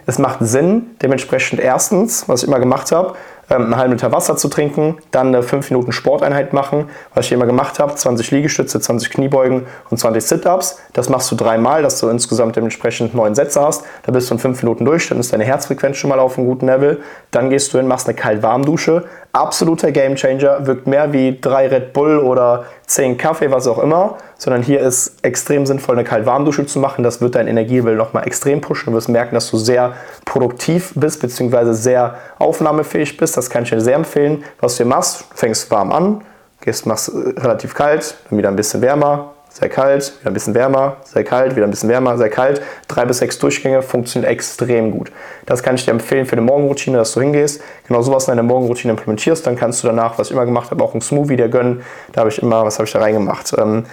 Es 0.07 0.17
macht 0.17 0.39
Sinn, 0.41 0.87
dementsprechend 1.01 1.61
erstens, 1.61 2.27
was 2.27 2.43
ich 2.43 2.49
immer 2.49 2.59
gemacht 2.59 2.91
habe, 2.91 3.13
einen 3.55 3.75
halben 3.75 3.93
Liter 3.93 4.11
Wasser 4.11 4.37
zu 4.37 4.47
trinken, 4.47 4.97
dann 5.11 5.27
eine 5.27 5.43
5 5.43 5.71
Minuten 5.71 5.91
Sporteinheit 5.91 6.53
machen, 6.53 6.89
was 7.13 7.25
ich 7.25 7.31
immer 7.31 7.45
gemacht 7.45 7.79
habe, 7.79 7.95
20 7.95 8.31
Liegestütze, 8.31 8.79
20 8.79 9.09
Kniebeugen 9.09 9.65
und 9.89 9.97
20 9.97 10.23
Sit-Ups. 10.23 10.79
Das 10.93 11.09
machst 11.09 11.31
du 11.31 11.35
dreimal, 11.35 11.81
dass 11.81 11.99
du 11.99 12.09
insgesamt 12.09 12.55
dementsprechend 12.55 13.15
neun 13.15 13.35
Sätze 13.35 13.61
hast. 13.61 13.83
Da 14.03 14.11
bist 14.11 14.29
du 14.29 14.35
in 14.35 14.39
5 14.39 14.63
Minuten 14.63 14.85
durch, 14.85 15.09
dann 15.09 15.19
ist 15.19 15.33
deine 15.33 15.45
Herzfrequenz 15.45 15.97
schon 15.97 16.09
mal 16.09 16.19
auf 16.19 16.37
einem 16.37 16.47
guten 16.47 16.67
Level. 16.67 17.01
Dann 17.31 17.49
gehst 17.49 17.73
du 17.73 17.77
hin, 17.77 17.87
machst 17.87 18.07
eine 18.07 18.15
kalt-warm-Dusche. 18.15 19.05
Absoluter 19.31 19.91
Gamechanger, 19.91 20.65
wirkt 20.65 20.87
mehr 20.87 21.13
wie 21.13 21.37
drei 21.39 21.67
Red 21.67 21.93
Bull 21.93 22.17
oder 22.17 22.65
10 22.87 23.17
Kaffee, 23.17 23.51
was 23.51 23.67
auch 23.67 23.77
immer, 23.77 24.17
sondern 24.37 24.63
hier 24.63 24.79
ist 24.79 25.23
extrem 25.23 25.67
sinnvoll, 25.67 25.95
eine 25.95 26.03
kalt-warm-Dusche 26.03 26.65
zu 26.65 26.79
machen. 26.79 27.03
Das 27.03 27.21
wird 27.21 27.35
dein 27.35 27.47
Energielevel 27.47 27.95
nochmal 27.95 28.25
extrem 28.25 28.59
pushen. 28.59 28.87
Du 28.87 28.97
wirst 28.97 29.07
merken, 29.07 29.35
dass 29.35 29.51
du 29.51 29.57
sehr 29.57 29.93
produktiv 30.25 30.93
bist, 30.95 31.21
beziehungsweise 31.21 31.75
sehr 31.75 32.15
aufnahmefähig 32.39 33.17
bist. 33.17 33.37
Das 33.37 33.51
kann 33.51 33.63
ich 33.63 33.69
dir 33.69 33.81
sehr 33.81 33.95
empfehlen. 33.95 34.43
Was 34.61 34.73
du 34.73 34.77
hier 34.83 34.87
machst, 34.87 35.25
fängst 35.35 35.69
warm 35.69 35.91
an, 35.91 36.21
gehst, 36.61 36.87
machst 36.87 37.09
äh, 37.09 37.39
relativ 37.39 37.75
kalt, 37.75 38.15
dann 38.29 38.39
wieder 38.39 38.49
ein 38.49 38.55
bisschen 38.55 38.81
wärmer, 38.81 39.33
sehr 39.49 39.69
kalt, 39.69 40.13
wieder 40.19 40.31
ein 40.31 40.33
bisschen 40.33 40.53
wärmer, 40.53 40.97
sehr 41.03 41.23
kalt, 41.23 41.55
wieder 41.55 41.65
ein 41.65 41.71
bisschen 41.71 41.89
wärmer, 41.89 42.17
sehr 42.17 42.29
kalt. 42.29 42.61
Drei 42.87 43.05
bis 43.05 43.17
sechs 43.17 43.39
Durchgänge 43.39 43.81
funktioniert 43.81 44.31
extrem 44.31 44.91
gut. 44.91 45.11
Das 45.45 45.63
kann 45.63 45.75
ich 45.75 45.85
dir 45.85 45.91
empfehlen 45.91 46.25
für 46.25 46.33
eine 46.33 46.41
Morgenroutine, 46.41 46.97
dass 46.97 47.13
du 47.13 47.21
hingehst, 47.21 47.61
genau 47.87 48.01
sowas 48.01 48.27
in 48.27 48.31
deine 48.31 48.43
Morgenroutine 48.43 48.91
implementierst. 48.91 49.45
Dann 49.45 49.55
kannst 49.55 49.83
du 49.83 49.87
danach, 49.87 50.17
was 50.17 50.27
ich 50.27 50.33
immer 50.33 50.45
gemacht 50.45 50.71
habe, 50.71 50.83
auch 50.83 50.93
einen 50.93 51.01
Smoothie 51.01 51.35
dir 51.35 51.49
gönnen. 51.49 51.81
Da 52.11 52.21
habe 52.21 52.29
ich 52.29 52.41
immer, 52.41 52.63
was 52.63 52.77
habe 52.77 52.85
ich 52.85 52.93
da 52.93 52.99
reingemacht? 52.99 53.53
Ähm, 53.57 53.85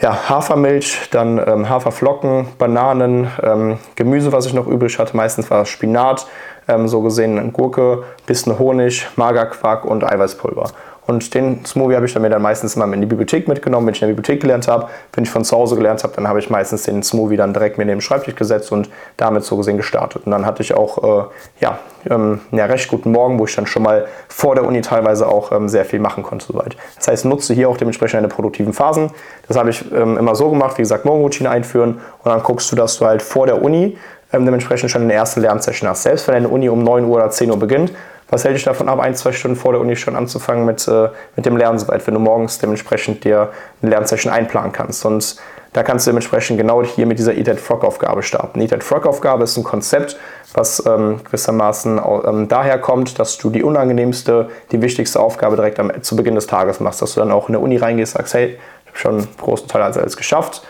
ja, 0.00 0.28
Hafermilch, 0.28 1.08
dann 1.10 1.38
ähm, 1.38 1.68
Haferflocken, 1.68 2.48
Bananen, 2.58 3.28
ähm, 3.42 3.78
Gemüse, 3.94 4.30
was 4.30 4.46
ich 4.46 4.52
noch 4.52 4.66
übrig 4.66 4.98
hatte. 4.98 5.16
Meistens 5.16 5.50
war 5.50 5.62
es 5.62 5.68
Spinat, 5.68 6.26
ähm, 6.68 6.86
so 6.86 7.00
gesehen 7.00 7.52
Gurke, 7.52 8.04
bisschen 8.26 8.58
Honig, 8.58 9.06
Magerquark 9.16 9.84
und 9.84 10.04
Eiweißpulver. 10.04 10.70
Und 11.06 11.34
den 11.34 11.64
Smoothie 11.64 11.96
habe 11.96 12.06
ich 12.06 12.12
dann 12.12 12.22
mir 12.22 12.30
dann 12.30 12.42
meistens 12.42 12.76
immer 12.76 12.92
in 12.92 13.00
die 13.00 13.06
Bibliothek 13.06 13.48
mitgenommen, 13.48 13.86
wenn 13.86 13.94
ich 13.94 14.02
in 14.02 14.08
der 14.08 14.14
Bibliothek 14.14 14.40
gelernt 14.40 14.68
habe. 14.68 14.88
Wenn 15.12 15.24
ich 15.24 15.30
von 15.30 15.44
zu 15.44 15.56
Hause 15.56 15.76
gelernt 15.76 16.02
habe, 16.02 16.14
dann 16.14 16.28
habe 16.28 16.38
ich 16.38 16.50
meistens 16.50 16.82
den 16.82 17.02
Smoothie 17.02 17.36
dann 17.36 17.52
direkt 17.52 17.78
mir 17.78 17.84
neben 17.84 17.98
den 17.98 18.02
Schreibtisch 18.02 18.34
gesetzt 18.34 18.72
und 18.72 18.90
damit 19.16 19.44
so 19.44 19.56
gesehen 19.56 19.76
gestartet. 19.76 20.22
Und 20.26 20.32
dann 20.32 20.44
hatte 20.46 20.62
ich 20.62 20.74
auch 20.74 21.22
äh, 21.22 21.24
ja, 21.60 21.78
ähm, 22.10 22.40
ja, 22.52 22.66
recht 22.66 22.88
guten 22.88 23.12
Morgen, 23.12 23.38
wo 23.38 23.44
ich 23.44 23.54
dann 23.54 23.66
schon 23.66 23.82
mal 23.82 24.06
vor 24.28 24.54
der 24.54 24.64
Uni 24.64 24.80
teilweise 24.80 25.28
auch 25.28 25.52
ähm, 25.52 25.68
sehr 25.68 25.84
viel 25.84 26.00
machen 26.00 26.22
konnte 26.22 26.46
soweit. 26.46 26.76
Das 26.96 27.08
heißt, 27.08 27.24
nutze 27.24 27.54
hier 27.54 27.68
auch 27.68 27.76
dementsprechend 27.76 28.18
eine 28.18 28.28
produktiven 28.28 28.72
Phasen. 28.72 29.10
Das 29.48 29.56
habe 29.56 29.70
ich 29.70 29.90
ähm, 29.92 30.16
immer 30.16 30.34
so 30.34 30.50
gemacht, 30.50 30.78
wie 30.78 30.82
gesagt, 30.82 31.04
Morgenroutine 31.04 31.50
einführen 31.50 32.00
und 32.22 32.30
dann 32.30 32.42
guckst 32.42 32.70
du, 32.72 32.76
dass 32.76 32.98
du 32.98 33.06
halt 33.06 33.22
vor 33.22 33.46
der 33.46 33.62
Uni 33.62 33.96
dementsprechend 34.44 34.90
schon 34.90 35.02
eine 35.02 35.14
erste 35.14 35.40
Lernsession 35.40 35.88
hast. 35.88 36.02
Selbst 36.02 36.26
wenn 36.28 36.34
deine 36.34 36.48
Uni 36.48 36.68
um 36.68 36.82
9 36.82 37.04
Uhr 37.04 37.16
oder 37.16 37.30
10 37.30 37.50
Uhr 37.50 37.58
beginnt, 37.58 37.92
was 38.28 38.44
hält 38.44 38.56
dich 38.56 38.64
davon 38.64 38.88
ab, 38.88 38.98
ein, 38.98 39.14
zwei 39.14 39.32
Stunden 39.32 39.56
vor 39.56 39.72
der 39.72 39.80
Uni 39.80 39.94
schon 39.94 40.16
anzufangen 40.16 40.64
mit, 40.64 40.86
äh, 40.88 41.08
mit 41.36 41.46
dem 41.46 41.56
Lernen 41.56 41.78
soweit, 41.78 42.04
wenn 42.06 42.14
du 42.14 42.20
morgens 42.20 42.58
dementsprechend 42.58 43.22
dir 43.24 43.50
eine 43.82 43.90
Lernsession 43.90 44.32
einplanen 44.32 44.72
kannst? 44.72 45.04
Und 45.06 45.36
da 45.72 45.82
kannst 45.82 46.06
du 46.06 46.10
dementsprechend 46.10 46.58
genau 46.58 46.82
hier 46.82 47.06
mit 47.06 47.18
dieser 47.18 47.34
That 47.44 47.60
Frog 47.60 47.84
Aufgabe 47.84 48.22
starten. 48.22 48.66
That 48.66 48.82
Frog 48.82 49.06
Aufgabe 49.06 49.44
ist 49.44 49.56
ein 49.56 49.62
Konzept, 49.62 50.16
was 50.54 50.84
ähm, 50.86 51.20
gewissermaßen 51.22 52.00
ähm, 52.26 52.48
daher 52.48 52.78
kommt, 52.78 53.18
dass 53.18 53.38
du 53.38 53.50
die 53.50 53.62
unangenehmste, 53.62 54.48
die 54.72 54.82
wichtigste 54.82 55.20
Aufgabe 55.20 55.54
direkt 55.54 55.78
am, 55.78 56.02
zu 56.02 56.16
Beginn 56.16 56.34
des 56.34 56.46
Tages 56.46 56.80
machst, 56.80 57.02
dass 57.02 57.14
du 57.14 57.20
dann 57.20 57.30
auch 57.30 57.48
in 57.48 57.52
der 57.52 57.62
Uni 57.62 57.76
reingehst, 57.76 58.14
sagst, 58.14 58.34
hey, 58.34 58.58
ich 58.84 58.88
habe 58.88 58.98
schon 58.98 59.18
einen 59.18 59.28
großen 59.38 59.68
Teil 59.68 59.82
alles 59.82 60.16
geschafft 60.16 60.62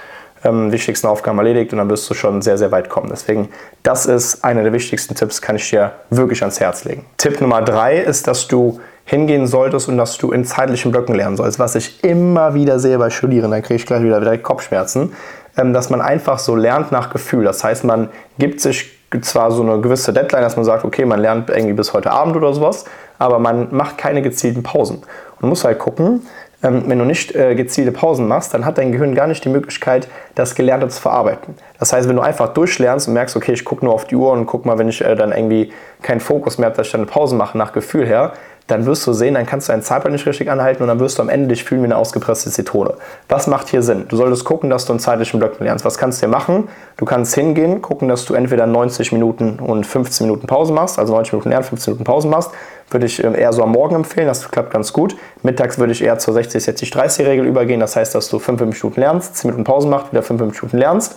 ähm, 0.45 0.73
wichtigsten 0.73 1.07
Aufgaben 1.07 1.39
erledigt 1.39 1.73
und 1.73 1.79
dann 1.79 1.91
wirst 1.91 2.09
du 2.09 2.15
schon 2.15 2.43
sehr, 2.43 2.59
sehr 2.59 2.73
weit 2.73 2.89
kommen. 2.89 3.09
Deswegen, 3.11 3.49
das 3.83 4.07
ist 4.07 4.45
einer 4.45 4.63
der 4.63 4.73
wichtigsten 4.73 5.15
Tipps, 5.15 5.41
kann 5.43 5.57
ich 5.57 5.69
dir 5.71 5.93
wirklich 6.11 6.43
ans 6.43 6.61
Herz 6.61 6.85
legen. 6.85 7.05
Tipp 7.17 7.41
Nummer 7.41 7.63
drei 7.63 7.99
ist, 7.99 8.27
dass 8.27 8.49
du 8.49 8.81
hingehen 9.05 9.47
solltest 9.47 9.89
und 9.89 9.97
dass 9.97 10.19
du 10.19 10.33
in 10.33 10.45
zeitlichen 10.45 10.91
Blöcken 10.91 11.15
lernen 11.15 11.37
sollst. 11.37 11.59
Was 11.59 11.75
ich 11.77 12.03
immer 12.05 12.55
wieder 12.55 12.79
sehe 12.79 12.99
bei 12.99 13.11
Studierenden, 13.11 13.53
da 13.53 13.61
kriege 13.61 13.77
ich 13.77 13.87
gleich 13.87 14.03
wieder 14.03 14.21
direkt 14.21 14.43
Kopfschmerzen, 14.43 15.13
ähm, 15.57 15.73
dass 15.73 15.91
man 15.91 16.01
einfach 16.01 16.39
so 16.39 16.57
lernt 16.57 16.93
nach 16.93 17.11
Gefühl. 17.11 17.45
Das 17.45 17.63
heißt, 17.65 17.85
man 17.85 18.11
gibt 18.39 18.61
sich 18.61 18.93
zwar 19.23 19.53
so 19.53 19.63
eine 19.63 19.81
gewisse 19.81 20.13
Deadline, 20.13 20.43
dass 20.43 20.57
man 20.57 20.65
sagt, 20.65 20.85
okay, 20.85 21.05
man 21.05 21.21
lernt 21.21 21.49
irgendwie 21.49 21.73
bis 21.73 21.93
heute 21.93 22.11
Abend 22.11 22.37
oder 22.37 22.53
sowas, 22.53 22.85
aber 23.19 23.39
man 23.39 23.69
macht 23.71 23.97
keine 23.97 24.23
gezielten 24.23 24.63
Pausen. 24.63 25.03
Und 25.41 25.49
muss 25.49 25.65
halt 25.65 25.79
gucken, 25.79 26.27
wenn 26.63 26.99
du 26.99 27.05
nicht 27.05 27.35
äh, 27.35 27.55
gezielte 27.55 27.93
Pausen 27.93 28.27
machst, 28.27 28.55
dann 28.55 28.65
hat 28.65 28.79
dein 28.79 28.91
Gehirn 28.91 29.15
gar 29.15 29.27
nicht 29.27 29.45
die 29.45 29.49
Möglichkeit, 29.49 30.09
das 30.35 30.55
Gelernte 30.55 30.89
zu 30.89 31.01
verarbeiten. 31.01 31.55
Das 31.79 31.93
heißt, 31.93 32.09
wenn 32.09 32.17
du 32.17 32.23
einfach 32.23 32.55
durchlernst 32.55 33.09
und 33.09 33.15
merkst, 33.15 33.37
okay, 33.37 33.53
ich 33.53 33.65
gucke 33.65 33.85
nur 33.85 33.95
auf 33.95 34.07
die 34.07 34.17
Uhr 34.17 34.33
und 34.33 34.47
guck 34.47 34.65
mal, 34.65 34.79
wenn 34.79 34.89
ich 34.89 35.03
äh, 35.03 35.15
dann 35.15 35.33
irgendwie 35.33 35.73
keinen 36.03 36.21
Fokus 36.21 36.59
mehr 36.59 36.67
habe, 36.67 36.77
dass 36.77 36.87
ich 36.87 36.93
dann 36.93 37.03
eine 37.03 37.11
Pause 37.11 37.37
mache 37.37 37.59
nach 37.59 37.73
Gefühl 37.73 38.07
her, 38.07 38.33
dann 38.67 38.85
wirst 38.85 39.07
du 39.07 39.13
sehen, 39.13 39.35
dann 39.35 39.47
kannst 39.47 39.69
du 39.69 39.73
deinen 39.73 39.83
Zeitplan 39.83 40.13
nicht 40.13 40.27
richtig 40.27 40.51
anhalten 40.51 40.83
und 40.83 40.89
dann 40.89 40.99
wirst 40.99 41.19
du 41.19 41.23
am 41.23 41.29
Ende 41.29 41.49
dich 41.49 41.63
fühlen 41.63 41.83
wie 41.83 41.87
eine 41.87 41.97
ausgepresste 41.97 42.51
Zitrone. 42.51 42.95
Was 43.29 43.47
macht 43.47 43.69
hier 43.69 43.83
Sinn? 43.83 44.07
Du 44.09 44.17
solltest 44.17 44.45
gucken, 44.45 44.71
dass 44.71 44.87
du 44.87 44.93
in 44.93 44.99
zeitlichen 44.99 45.39
Blöcken 45.39 45.65
lernst. 45.65 45.85
Was 45.85 45.99
kannst 45.99 46.21
du 46.21 46.27
dir 46.27 46.33
machen? 46.33 46.69
Du 46.97 47.05
kannst 47.05 47.35
hingehen, 47.35 47.81
gucken, 47.81 48.09
dass 48.09 48.25
du 48.25 48.35
entweder 48.35 48.67
90 48.67 49.13
Minuten 49.13 49.59
und 49.61 49.87
15 49.87 50.27
Minuten 50.27 50.47
Pause 50.47 50.73
machst, 50.73 50.99
also 50.99 51.13
90 51.13 51.35
Minuten 51.35 51.51
lernen, 51.51 51.65
15 51.65 51.93
Minuten 51.93 52.05
Pause 52.05 52.29
machst. 52.29 52.51
Würde 52.91 53.07
ich 53.07 53.23
ähm, 53.23 53.35
eher 53.35 53.53
so 53.53 53.63
am 53.63 53.73
Morgen 53.73 53.95
empfehlen, 53.95 54.27
das 54.27 54.51
klappt 54.51 54.71
ganz 54.71 54.93
gut. 54.93 55.17
Mittags 55.43 55.79
würde 55.79 55.93
ich 55.93 56.03
eher 56.03 56.19
zur 56.19 56.35
60-60-30-Regel 56.35 57.47
übergehen, 57.47 57.81
das 57.81 57.97
heißt, 57.97 58.15
dass 58.15 58.29
du 58.29 58.39
5 58.39 58.61
Minuten 58.61 59.01
lernst, 59.01 59.37
10 59.37 59.51
Minuten 59.51 59.65
Pause 59.65 59.89
machst, 59.89 60.13
wieder 60.13 60.23
5 60.23 60.41
Minuten 60.41 60.79
lernst. 60.79 61.17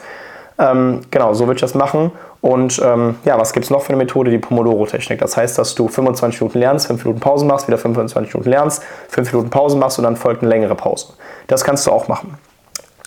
Ähm, 0.58 1.02
genau, 1.10 1.34
so 1.34 1.46
würde 1.48 1.56
ich 1.56 1.62
das 1.62 1.74
machen. 1.74 2.12
Und 2.42 2.82
ähm, 2.84 3.16
ja, 3.24 3.40
was 3.40 3.54
gibt 3.54 3.66
es 3.66 3.70
noch 3.70 3.82
für 3.82 3.90
eine 3.90 3.98
Methode? 3.98 4.30
Die 4.30 4.38
Pomodoro-Technik. 4.38 5.20
Das 5.20 5.38
heißt, 5.38 5.58
dass 5.58 5.76
du 5.76 5.88
25 5.88 6.42
Minuten 6.42 6.60
lernst, 6.60 6.88
5 6.88 7.06
Minuten 7.06 7.22
Pause 7.22 7.46
machst, 7.46 7.68
wieder 7.68 7.78
25 7.78 8.34
Minuten 8.34 8.50
lernst, 8.50 8.84
5 9.10 9.32
Minuten 9.32 9.50
Pause 9.50 9.78
machst 9.78 9.98
und 10.00 10.04
dann 10.04 10.18
folgt 10.18 10.42
eine 10.42 10.50
längere 10.50 10.76
Pause. 10.76 11.14
Das 11.48 11.64
kannst 11.64 11.88
du 11.88 11.92
auch 11.92 12.08
machen. 12.08 12.38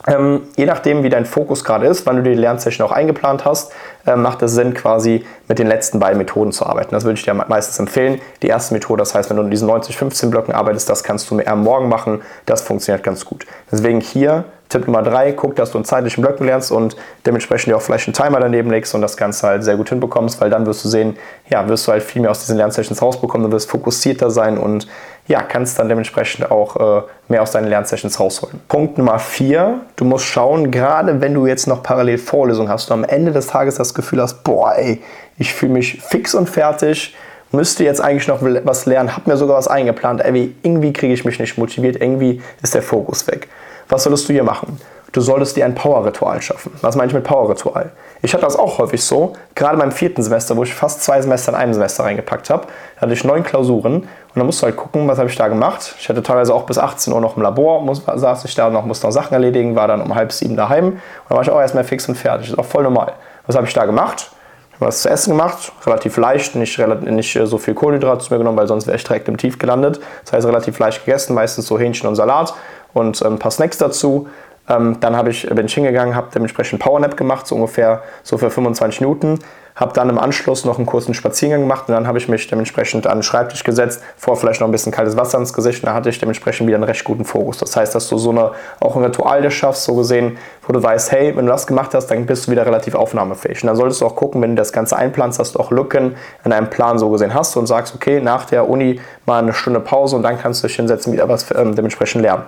Ähm, 0.06 0.42
je 0.56 0.66
nachdem, 0.66 1.04
wie 1.04 1.09
dein 1.09 1.25
Fokus 1.25 1.62
gerade 1.64 1.87
ist, 1.87 2.06
wann 2.06 2.16
du 2.16 2.23
die 2.23 2.35
Lernsession 2.35 2.87
auch 2.87 2.92
eingeplant 2.92 3.44
hast, 3.44 3.73
äh, 4.04 4.16
macht 4.16 4.42
es 4.42 4.52
Sinn, 4.52 4.75
quasi 4.75 5.25
mit 5.49 5.59
den 5.59 5.68
letzten 5.68 6.00
beiden 6.00 6.18
Methoden 6.18 6.50
zu 6.50 6.66
arbeiten. 6.66 6.92
Das 6.92 7.04
würde 7.04 7.18
ich 7.18 7.25
dir 7.25 7.35
meistens 7.35 7.78
empfehlen. 7.78 8.21
Die 8.42 8.49
erste 8.49 8.75
Methode, 8.75 9.00
das 9.00 9.14
heißt, 9.14 9.30
wenn 9.30 9.37
du 9.37 9.44
in 9.44 9.50
diesen 9.50 9.68
90-15 9.68 10.30
Blöcken 10.30 10.54
arbeitest, 10.54 10.88
das 10.88 11.04
kannst 11.04 11.30
du 11.30 11.38
eher 11.38 11.52
am 11.52 11.62
Morgen 11.62 11.88
machen. 11.88 12.23
Das 12.47 12.62
funktioniert 12.62 13.04
ganz 13.04 13.25
gut. 13.25 13.47
Deswegen 13.71 14.00
hier 14.00 14.44
Tipp 14.73 14.87
Nummer 14.87 15.02
drei, 15.02 15.32
guck, 15.32 15.54
dass 15.54 15.71
du 15.71 15.78
in 15.78 15.85
zeitlichen 15.85 16.23
Blöcken 16.23 16.47
lernst 16.47 16.73
und 16.73 16.97
dementsprechend 17.26 17.71
dir 17.71 17.76
auch 17.76 17.82
vielleicht 17.82 18.09
einen 18.09 18.14
Timer 18.14 18.40
daneben 18.40 18.71
legst 18.71 18.94
und 18.94 19.02
das 19.02 19.18
Ganze 19.18 19.47
halt 19.47 19.64
sehr 19.64 19.76
gut 19.76 19.90
hinbekommst, 19.90 20.40
weil 20.40 20.49
dann 20.49 20.64
wirst 20.64 20.82
du 20.85 20.88
sehen, 20.88 21.16
ja, 21.50 21.68
wirst 21.68 21.87
du 21.87 21.92
halt 21.92 22.02
viel 22.02 22.23
mehr 22.23 22.30
aus 22.30 22.40
diesen 22.40 22.56
Lernsessions 22.56 23.02
rausbekommen, 23.02 23.49
du 23.49 23.52
wirst 23.52 23.71
fokussierter 23.71 24.30
sein 24.30 24.56
und 24.56 24.88
ja, 25.26 25.41
kannst 25.43 25.79
dann 25.79 25.88
dementsprechend 25.88 26.50
auch 26.50 26.76
äh, 26.76 27.02
mehr 27.29 27.43
aus 27.43 27.52
deinen 27.52 27.69
Lernsessions 27.69 28.19
rausholen. 28.19 28.61
Punkt 28.69 28.99
Nummer 28.99 29.19
vier, 29.19 29.81
du 29.97 30.05
musst 30.05 30.25
schauen, 30.25 30.71
gerade 30.71 31.21
wenn 31.21 31.35
du 31.35 31.47
jetzt 31.47 31.67
noch 31.67 31.83
parallel 31.83 32.19
Vorlesungen 32.19 32.69
hast 32.69 32.91
und 32.91 33.05
am 33.05 33.05
Ende 33.05 33.33
des 33.33 33.47
Tages 33.47 33.76
das 33.76 33.95
Gefühl 33.95 34.21
hast, 34.21 34.43
boah, 34.43 34.75
ey, 34.76 35.00
ich 35.38 35.55
fühle 35.55 35.75
mich 35.75 36.02
fix 36.02 36.35
und 36.35 36.49
fertig, 36.49 37.14
müsste 37.52 37.85
jetzt 37.85 38.00
eigentlich 38.00 38.29
noch 38.29 38.38
was 38.41 38.87
lernen, 38.87 39.14
habe 39.14 39.31
mir 39.31 39.37
sogar 39.37 39.57
was 39.57 39.69
eingeplant, 39.69 40.25
ey, 40.25 40.55
irgendwie 40.62 40.93
kriege 40.93 41.14
ich 41.14 41.25
mich 41.25 41.38
nicht 41.38 41.57
motiviert, 41.57 41.97
irgendwie 42.00 42.43
ist 42.62 42.75
der 42.75 42.83
Fokus 42.83 43.26
weg. 43.26 43.49
Was 43.88 44.05
solltest 44.05 44.29
du 44.29 44.33
hier 44.33 44.45
machen? 44.45 44.79
Du 45.12 45.21
solltest 45.21 45.57
dir 45.57 45.66
ein 45.66 45.75
Power-Ritual 45.75 46.40
schaffen. 46.40 46.73
Was 46.81 46.97
meine 46.97 47.09
ich 47.09 47.14
mit 47.14 47.25
Power-Ritual? 47.25 47.90
Ich 48.23 48.33
hatte 48.33 48.45
das 48.45 48.57
auch 48.57 48.78
häufig 48.78 49.04
so, 49.04 49.35
gerade 49.54 49.76
beim 49.76 49.92
vierten 49.92 50.23
Semester, 50.23 50.57
wo 50.57 50.62
ich 50.62 50.73
fast 50.73 51.04
zwei 51.04 51.21
Semester 51.21 51.52
in 51.52 51.59
einem 51.59 51.75
Semester 51.75 52.04
reingepackt 52.04 52.49
habe, 52.49 52.66
da 52.95 53.02
hatte 53.02 53.12
ich 53.12 53.23
neun 53.23 53.42
Klausuren 53.42 53.97
und 53.97 54.09
dann 54.35 54.47
musst 54.47 54.62
du 54.62 54.66
halt 54.66 54.76
gucken, 54.76 55.07
was 55.09 55.19
habe 55.19 55.28
ich 55.28 55.37
da 55.37 55.49
gemacht. 55.49 55.95
Ich 55.99 56.09
hatte 56.09 56.23
teilweise 56.23 56.54
auch 56.54 56.62
bis 56.62 56.78
18 56.78 57.12
Uhr 57.12 57.21
noch 57.21 57.37
im 57.37 57.42
Labor, 57.42 57.83
muss, 57.83 58.02
saß 58.07 58.47
ich 58.47 58.54
da 58.54 58.71
noch, 58.71 58.87
musste 58.87 59.07
noch 59.07 59.12
Sachen 59.12 59.35
erledigen, 59.35 59.76
war 59.76 59.87
dann 59.87 60.00
um 60.00 60.14
halb 60.14 60.33
sieben 60.33 60.57
daheim 60.57 60.87
und 60.87 60.99
dann 61.28 61.37
war 61.37 61.42
ich 61.42 61.50
auch 61.50 61.61
erstmal 61.61 61.85
fix 61.85 62.09
und 62.09 62.14
fertig. 62.14 62.47
Das 62.47 62.54
ist 62.54 62.59
auch 62.59 62.64
voll 62.64 62.85
normal. 62.85 63.12
Was 63.47 63.54
habe 63.54 63.66
ich 63.66 63.75
da 63.75 63.85
gemacht? 63.85 64.31
Ich 64.71 64.76
habe 64.76 64.87
was 64.87 65.02
zu 65.02 65.11
essen 65.11 65.33
gemacht, 65.33 65.73
relativ 65.85 66.16
leicht, 66.16 66.54
nicht, 66.54 66.78
nicht 66.78 67.38
so 67.45 67.59
viel 67.59 67.75
Kohlenhydrate 67.75 68.25
zu 68.25 68.33
mir 68.33 68.38
genommen, 68.38 68.57
weil 68.57 68.66
sonst 68.66 68.87
wäre 68.87 68.97
ich 68.97 69.04
direkt 69.04 69.28
im 69.28 69.37
Tief 69.37 69.59
gelandet. 69.59 70.00
Das 70.25 70.33
heißt, 70.33 70.47
relativ 70.47 70.78
leicht 70.78 71.04
gegessen, 71.04 71.35
meistens 71.35 71.66
so 71.66 71.78
Hähnchen 71.78 72.09
und 72.09 72.14
Salat 72.14 72.54
und 72.95 73.21
ähm, 73.21 73.35
ein 73.35 73.38
paar 73.38 73.50
Snacks 73.50 73.76
dazu. 73.76 74.28
Ähm, 74.69 74.99
dann 75.00 75.26
ich, 75.26 75.49
bin 75.49 75.66
ich 75.66 75.75
hingegangen, 75.75 76.14
habe 76.14 76.28
dementsprechend 76.33 76.81
Powernap 76.81 77.16
gemacht, 77.16 77.47
so 77.47 77.57
ungefähr 77.57 78.02
so 78.23 78.38
für 78.38 78.50
25 78.50 79.00
Minuten. 79.00 79.38
Habe 79.75 79.95
dann 79.95 80.11
im 80.11 80.19
Anschluss 80.19 80.66
noch 80.66 80.76
einen 80.76 80.87
kurzen 80.87 81.14
Spaziergang 81.14 81.62
gemacht 81.62 81.88
und 81.88 81.95
dann 81.95 82.07
habe 82.07 82.19
ich 82.19 82.28
mich 82.28 82.47
dementsprechend 82.47 83.07
an 83.07 83.19
den 83.19 83.23
Schreibtisch 83.23 83.64
gesetzt, 83.64 84.02
vor 84.19 84.37
vielleicht 84.37 84.61
noch 84.61 84.69
ein 84.69 84.71
bisschen 84.71 84.92
kaltes 84.92 85.16
Wasser 85.16 85.38
ins 85.38 85.54
Gesicht 85.54 85.83
und 85.83 85.87
da 85.87 85.95
hatte 85.95 86.11
ich 86.11 86.19
dementsprechend 86.19 86.66
wieder 86.66 86.76
einen 86.76 86.85
recht 86.85 87.04
guten 87.04 87.25
Fokus. 87.25 87.57
Das 87.57 87.75
heißt, 87.75 87.95
dass 87.95 88.07
du 88.09 88.19
so 88.19 88.31
eine, 88.31 88.52
auch 88.81 88.97
ein 88.97 89.02
Ritual 89.02 89.40
dir 89.40 89.50
schaffst, 89.50 89.85
so 89.85 89.95
gesehen, 89.95 90.37
wo 90.66 90.75
du 90.75 90.83
weißt, 90.83 91.11
hey, 91.12 91.35
wenn 91.35 91.47
du 91.47 91.52
das 91.52 91.66
gemacht 91.66 91.95
hast, 91.95 92.09
dann 92.09 92.26
bist 92.26 92.47
du 92.47 92.50
wieder 92.50 92.66
relativ 92.66 92.95
aufnahmefähig. 92.95 93.62
Und 93.62 93.69
dann 93.69 93.76
solltest 93.76 94.02
du 94.02 94.07
auch 94.07 94.14
gucken, 94.14 94.42
wenn 94.42 94.50
du 94.50 94.57
das 94.57 94.73
Ganze 94.73 94.95
einplanst, 94.95 95.40
dass 95.40 95.52
du 95.52 95.59
auch 95.59 95.71
Lücken 95.71 96.16
in 96.45 96.52
einem 96.52 96.69
Plan 96.69 96.99
so 96.99 97.09
gesehen 97.09 97.33
hast 97.33 97.57
und 97.57 97.66
sagst, 97.66 97.95
okay, 97.95 98.21
nach 98.21 98.45
der 98.45 98.69
Uni 98.69 99.00
mal 99.25 99.38
eine 99.38 99.54
Stunde 99.54 99.81
Pause 99.81 100.16
und 100.16 100.23
dann 100.23 100.38
kannst 100.38 100.62
du 100.62 100.66
dich 100.66 100.76
hinsetzen, 100.76 101.14
wieder 101.14 101.31
was 101.31 101.50
ähm, 101.50 101.75
dementsprechend 101.75 102.21
lernen. 102.21 102.42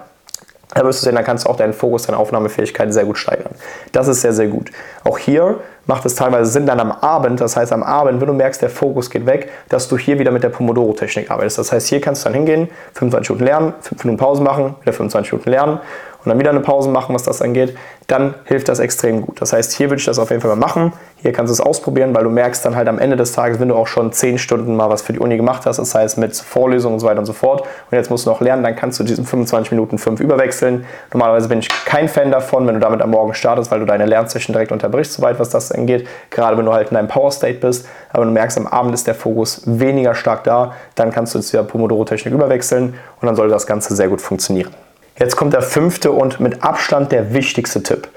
Da 0.75 0.85
wirst 0.85 1.03
du 1.03 1.05
sehen, 1.05 1.15
da 1.15 1.23
kannst 1.23 1.45
du 1.45 1.51
auch 1.51 1.57
deinen 1.57 1.73
Fokus, 1.73 2.03
deine 2.03 2.19
Aufnahmefähigkeit 2.19 2.93
sehr 2.93 3.05
gut 3.05 3.19
steigern. 3.19 3.53
Das 3.93 4.09
ist 4.09 4.21
sehr, 4.21 4.33
sehr 4.33 4.49
gut. 4.49 4.71
Auch 5.05 5.19
hier 5.19 5.61
macht 5.87 6.05
es 6.07 6.15
teilweise 6.15 6.51
Sinn, 6.51 6.67
dann 6.67 6.81
am 6.81 6.93
Abend, 6.93 7.41
das 7.41 7.57
heißt 7.57 7.73
am 7.73 7.83
Abend, 7.83 8.21
wenn 8.21 8.27
du 8.27 8.35
merkst, 8.35 8.61
der 8.63 8.71
Fokus 8.71 9.11
geht 9.11 9.27
weg, 9.27 9.51
dass 9.69 9.89
du 9.89 9.99
hier 9.99 10.19
wieder 10.19 10.31
mit 10.31 10.43
der 10.43 10.49
Pomodoro-Technik 10.49 11.31
arbeitest. 11.31 11.59
Das 11.59 11.73
heißt, 11.73 11.89
hier 11.89 12.01
kannst 12.01 12.25
du 12.25 12.29
dann 12.29 12.35
hingehen, 12.35 12.69
25 12.95 13.31
Minuten 13.31 13.45
lernen, 13.45 13.75
5 13.81 14.05
Minuten 14.05 14.21
Pause 14.21 14.43
machen, 14.43 14.75
wieder 14.81 14.93
25 14.93 15.33
Minuten 15.33 15.51
lernen 15.51 15.81
und 16.25 16.31
dann 16.31 16.39
wieder 16.39 16.51
eine 16.51 16.61
Pause 16.61 16.89
machen, 16.89 17.15
was 17.15 17.23
das 17.23 17.43
angeht, 17.43 17.77
dann 18.07 18.35
hilft 18.45 18.69
das 18.69 18.79
extrem 18.79 19.23
gut. 19.23 19.41
Das 19.41 19.53
heißt, 19.53 19.73
hier 19.73 19.91
würde 19.91 20.01
ich 20.01 20.07
das 20.07 20.19
auf 20.19 20.31
jeden 20.31 20.41
Fall 20.41 20.51
mal 20.51 20.57
machen. 20.57 20.93
Hier 21.17 21.33
kannst 21.33 21.51
du 21.51 21.55
es 21.55 21.61
ausprobieren, 21.61 22.15
weil 22.15 22.25
du 22.25 22.31
merkst 22.31 22.65
dann 22.65 22.77
halt 22.77 22.89
am 22.89 22.99
Ende 22.99 23.17
des 23.17 23.33
Tages, 23.33 23.61
wenn 23.61 23.69
du 23.69 23.75
auch 23.75 23.87
schon 23.87 24.13
10 24.13 24.39
Stunden 24.39 24.77
mal 24.77 24.91
was 24.91 25.03
für 25.03 25.13
die 25.13 25.19
Uni 25.19 25.37
gemacht 25.37 25.65
hast, 25.65 25.79
das 25.79 25.95
heißt 25.95 26.19
mit 26.19 26.37
Vorlesungen 26.37 26.95
und 26.95 27.01
so 27.01 27.07
weiter 27.07 27.21
und 27.21 27.27
so 27.27 27.33
fort, 27.33 27.63
und 27.63 27.97
jetzt 27.97 28.11
musst 28.11 28.27
du 28.27 28.31
noch 28.31 28.41
lernen, 28.41 28.63
dann 28.63 28.77
kannst 28.77 29.01
du 29.01 29.05
diesen 29.05 29.25
25 29.25 29.71
Minuten 29.73 29.99
5 29.99 30.21
überwechseln. 30.21 30.85
Normalerweise 31.13 31.49
bin 31.49 31.61
ich 31.61 31.69
kein 31.87 32.09
Fan 32.09 32.31
davon, 32.31 32.67
wenn 32.67 32.75
du 32.75 32.81
damit 32.81 33.01
am 33.01 33.11
Morgen 33.11 33.33
startest, 33.35 33.71
weil 33.71 33.81
du 33.81 33.87
deine 33.87 34.07
Lernsession 34.07 34.53
direkt 34.53 34.73
unterbrichst, 34.73 35.15
soweit 35.15 35.39
was 35.39 35.49
das 35.49 35.73
angeht, 35.73 36.07
gerade 36.31 36.59
wenn 36.59 36.67
du 36.67 36.73
halt 36.73 36.91
in 36.91 36.97
einem 36.97 37.09
Power 37.09 37.31
State 37.31 37.61
bist. 37.61 37.87
Aber 38.13 38.25
du 38.25 38.31
merkst, 38.31 38.59
am 38.59 38.67
Abend 38.67 38.93
ist 38.95 39.07
der 39.07 39.15
Fokus 39.15 39.63
weniger 39.65 40.15
stark 40.15 40.45
da, 40.45 40.73
dann 40.95 41.11
kannst 41.11 41.35
du 41.35 41.41
zu 41.41 41.57
der 41.57 41.63
Pomodoro-Technik 41.63 42.35
überwechseln 42.35 42.95
und 43.21 43.27
dann 43.27 43.37
sollte 43.37 43.53
das 43.55 43.67
Ganze 43.67 43.95
sehr 43.97 44.09
gut 44.09 44.21
funktionieren. 44.21 44.75
Jetzt 45.19 45.37
kommt 45.37 45.53
der 45.53 45.63
fünfte 45.63 46.11
und 46.13 46.41
mit 46.41 46.63
Abstand 46.63 47.13
der 47.13 47.33
wichtigste 47.33 47.83
Tipp. 47.83 48.09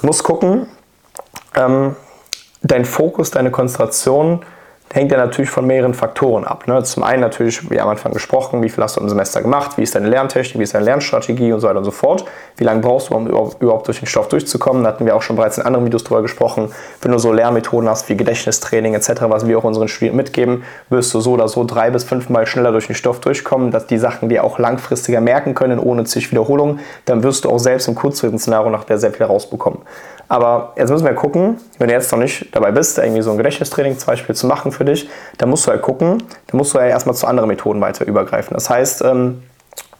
Du 0.00 0.06
musst 0.06 0.22
gucken, 0.22 0.68
ähm, 1.54 1.96
dein 2.62 2.84
Fokus, 2.84 3.30
deine 3.30 3.50
Konzentration 3.50 4.44
hängt 4.92 5.12
ja 5.12 5.18
natürlich 5.18 5.50
von 5.50 5.66
mehreren 5.66 5.94
Faktoren 5.94 6.44
ab. 6.44 6.66
Ne? 6.66 6.82
Zum 6.82 7.02
einen 7.02 7.20
natürlich, 7.20 7.70
wie 7.70 7.78
am 7.80 7.88
Anfang 7.88 8.12
gesprochen, 8.12 8.62
wie 8.62 8.68
viel 8.68 8.82
hast 8.82 8.96
du 8.96 9.00
im 9.00 9.08
Semester 9.08 9.42
gemacht, 9.42 9.76
wie 9.76 9.82
ist 9.82 9.94
deine 9.94 10.08
Lerntechnik, 10.08 10.58
wie 10.58 10.62
ist 10.62 10.74
deine 10.74 10.84
Lernstrategie 10.84 11.52
und 11.52 11.60
so 11.60 11.68
weiter 11.68 11.78
und 11.78 11.84
so 11.84 11.90
fort. 11.90 12.24
Wie 12.56 12.64
lange 12.64 12.80
brauchst 12.80 13.10
du, 13.10 13.14
um 13.14 13.26
überhaupt 13.26 13.86
durch 13.86 13.98
den 13.98 14.06
Stoff 14.06 14.28
durchzukommen? 14.28 14.84
Da 14.84 14.90
hatten 14.90 15.04
wir 15.04 15.14
auch 15.14 15.22
schon 15.22 15.36
bereits 15.36 15.58
in 15.58 15.64
anderen 15.64 15.84
Videos 15.84 16.04
drüber 16.04 16.22
gesprochen. 16.22 16.72
Wenn 17.02 17.12
du 17.12 17.18
so 17.18 17.32
Lernmethoden 17.32 17.88
hast 17.88 18.08
wie 18.08 18.16
Gedächtnistraining 18.16 18.94
etc., 18.94 19.22
was 19.28 19.46
wir 19.46 19.58
auch 19.58 19.64
unseren 19.64 19.88
Studierenden 19.88 20.24
mitgeben, 20.24 20.64
wirst 20.88 21.12
du 21.12 21.20
so 21.20 21.32
oder 21.32 21.48
so 21.48 21.64
drei 21.64 21.90
bis 21.90 22.04
fünfmal 22.04 22.46
schneller 22.46 22.72
durch 22.72 22.86
den 22.86 22.96
Stoff 22.96 23.20
durchkommen, 23.20 23.70
dass 23.70 23.86
die 23.86 23.98
Sachen 23.98 24.28
dir 24.28 24.44
auch 24.44 24.58
langfristiger 24.58 25.20
merken 25.20 25.54
können, 25.54 25.78
ohne 25.78 26.04
zig 26.04 26.30
Wiederholungen. 26.30 26.80
Dann 27.04 27.22
wirst 27.22 27.44
du 27.44 27.50
auch 27.50 27.58
selbst 27.58 27.88
im 27.88 27.94
kurzfristigen 27.94 28.38
Szenario 28.38 28.70
nach 28.70 28.84
der 28.84 28.98
sehr 28.98 29.12
viel 29.12 29.26
rausbekommen. 29.26 29.80
Aber 30.28 30.74
jetzt 30.76 30.90
müssen 30.90 31.06
wir 31.06 31.14
gucken, 31.14 31.58
wenn 31.78 31.88
du 31.88 31.94
jetzt 31.94 32.12
noch 32.12 32.18
nicht 32.18 32.54
dabei 32.54 32.70
bist, 32.70 32.98
irgendwie 32.98 33.22
so 33.22 33.30
ein 33.30 33.38
Gedächtnistraining 33.38 33.98
zum 33.98 34.06
Beispiel 34.08 34.34
zu 34.34 34.46
machen 34.46 34.72
für 34.72 34.84
dich, 34.84 35.08
dann 35.38 35.48
musst 35.48 35.66
du 35.66 35.70
halt 35.70 35.82
gucken, 35.82 36.22
dann 36.48 36.58
musst 36.58 36.74
du 36.74 36.78
ja 36.78 36.86
erstmal 36.86 37.14
zu 37.14 37.26
anderen 37.26 37.48
Methoden 37.48 37.80
weiter 37.80 38.06
übergreifen. 38.06 38.54
Das 38.54 38.68
heißt, 38.68 39.02
ähm, 39.02 39.42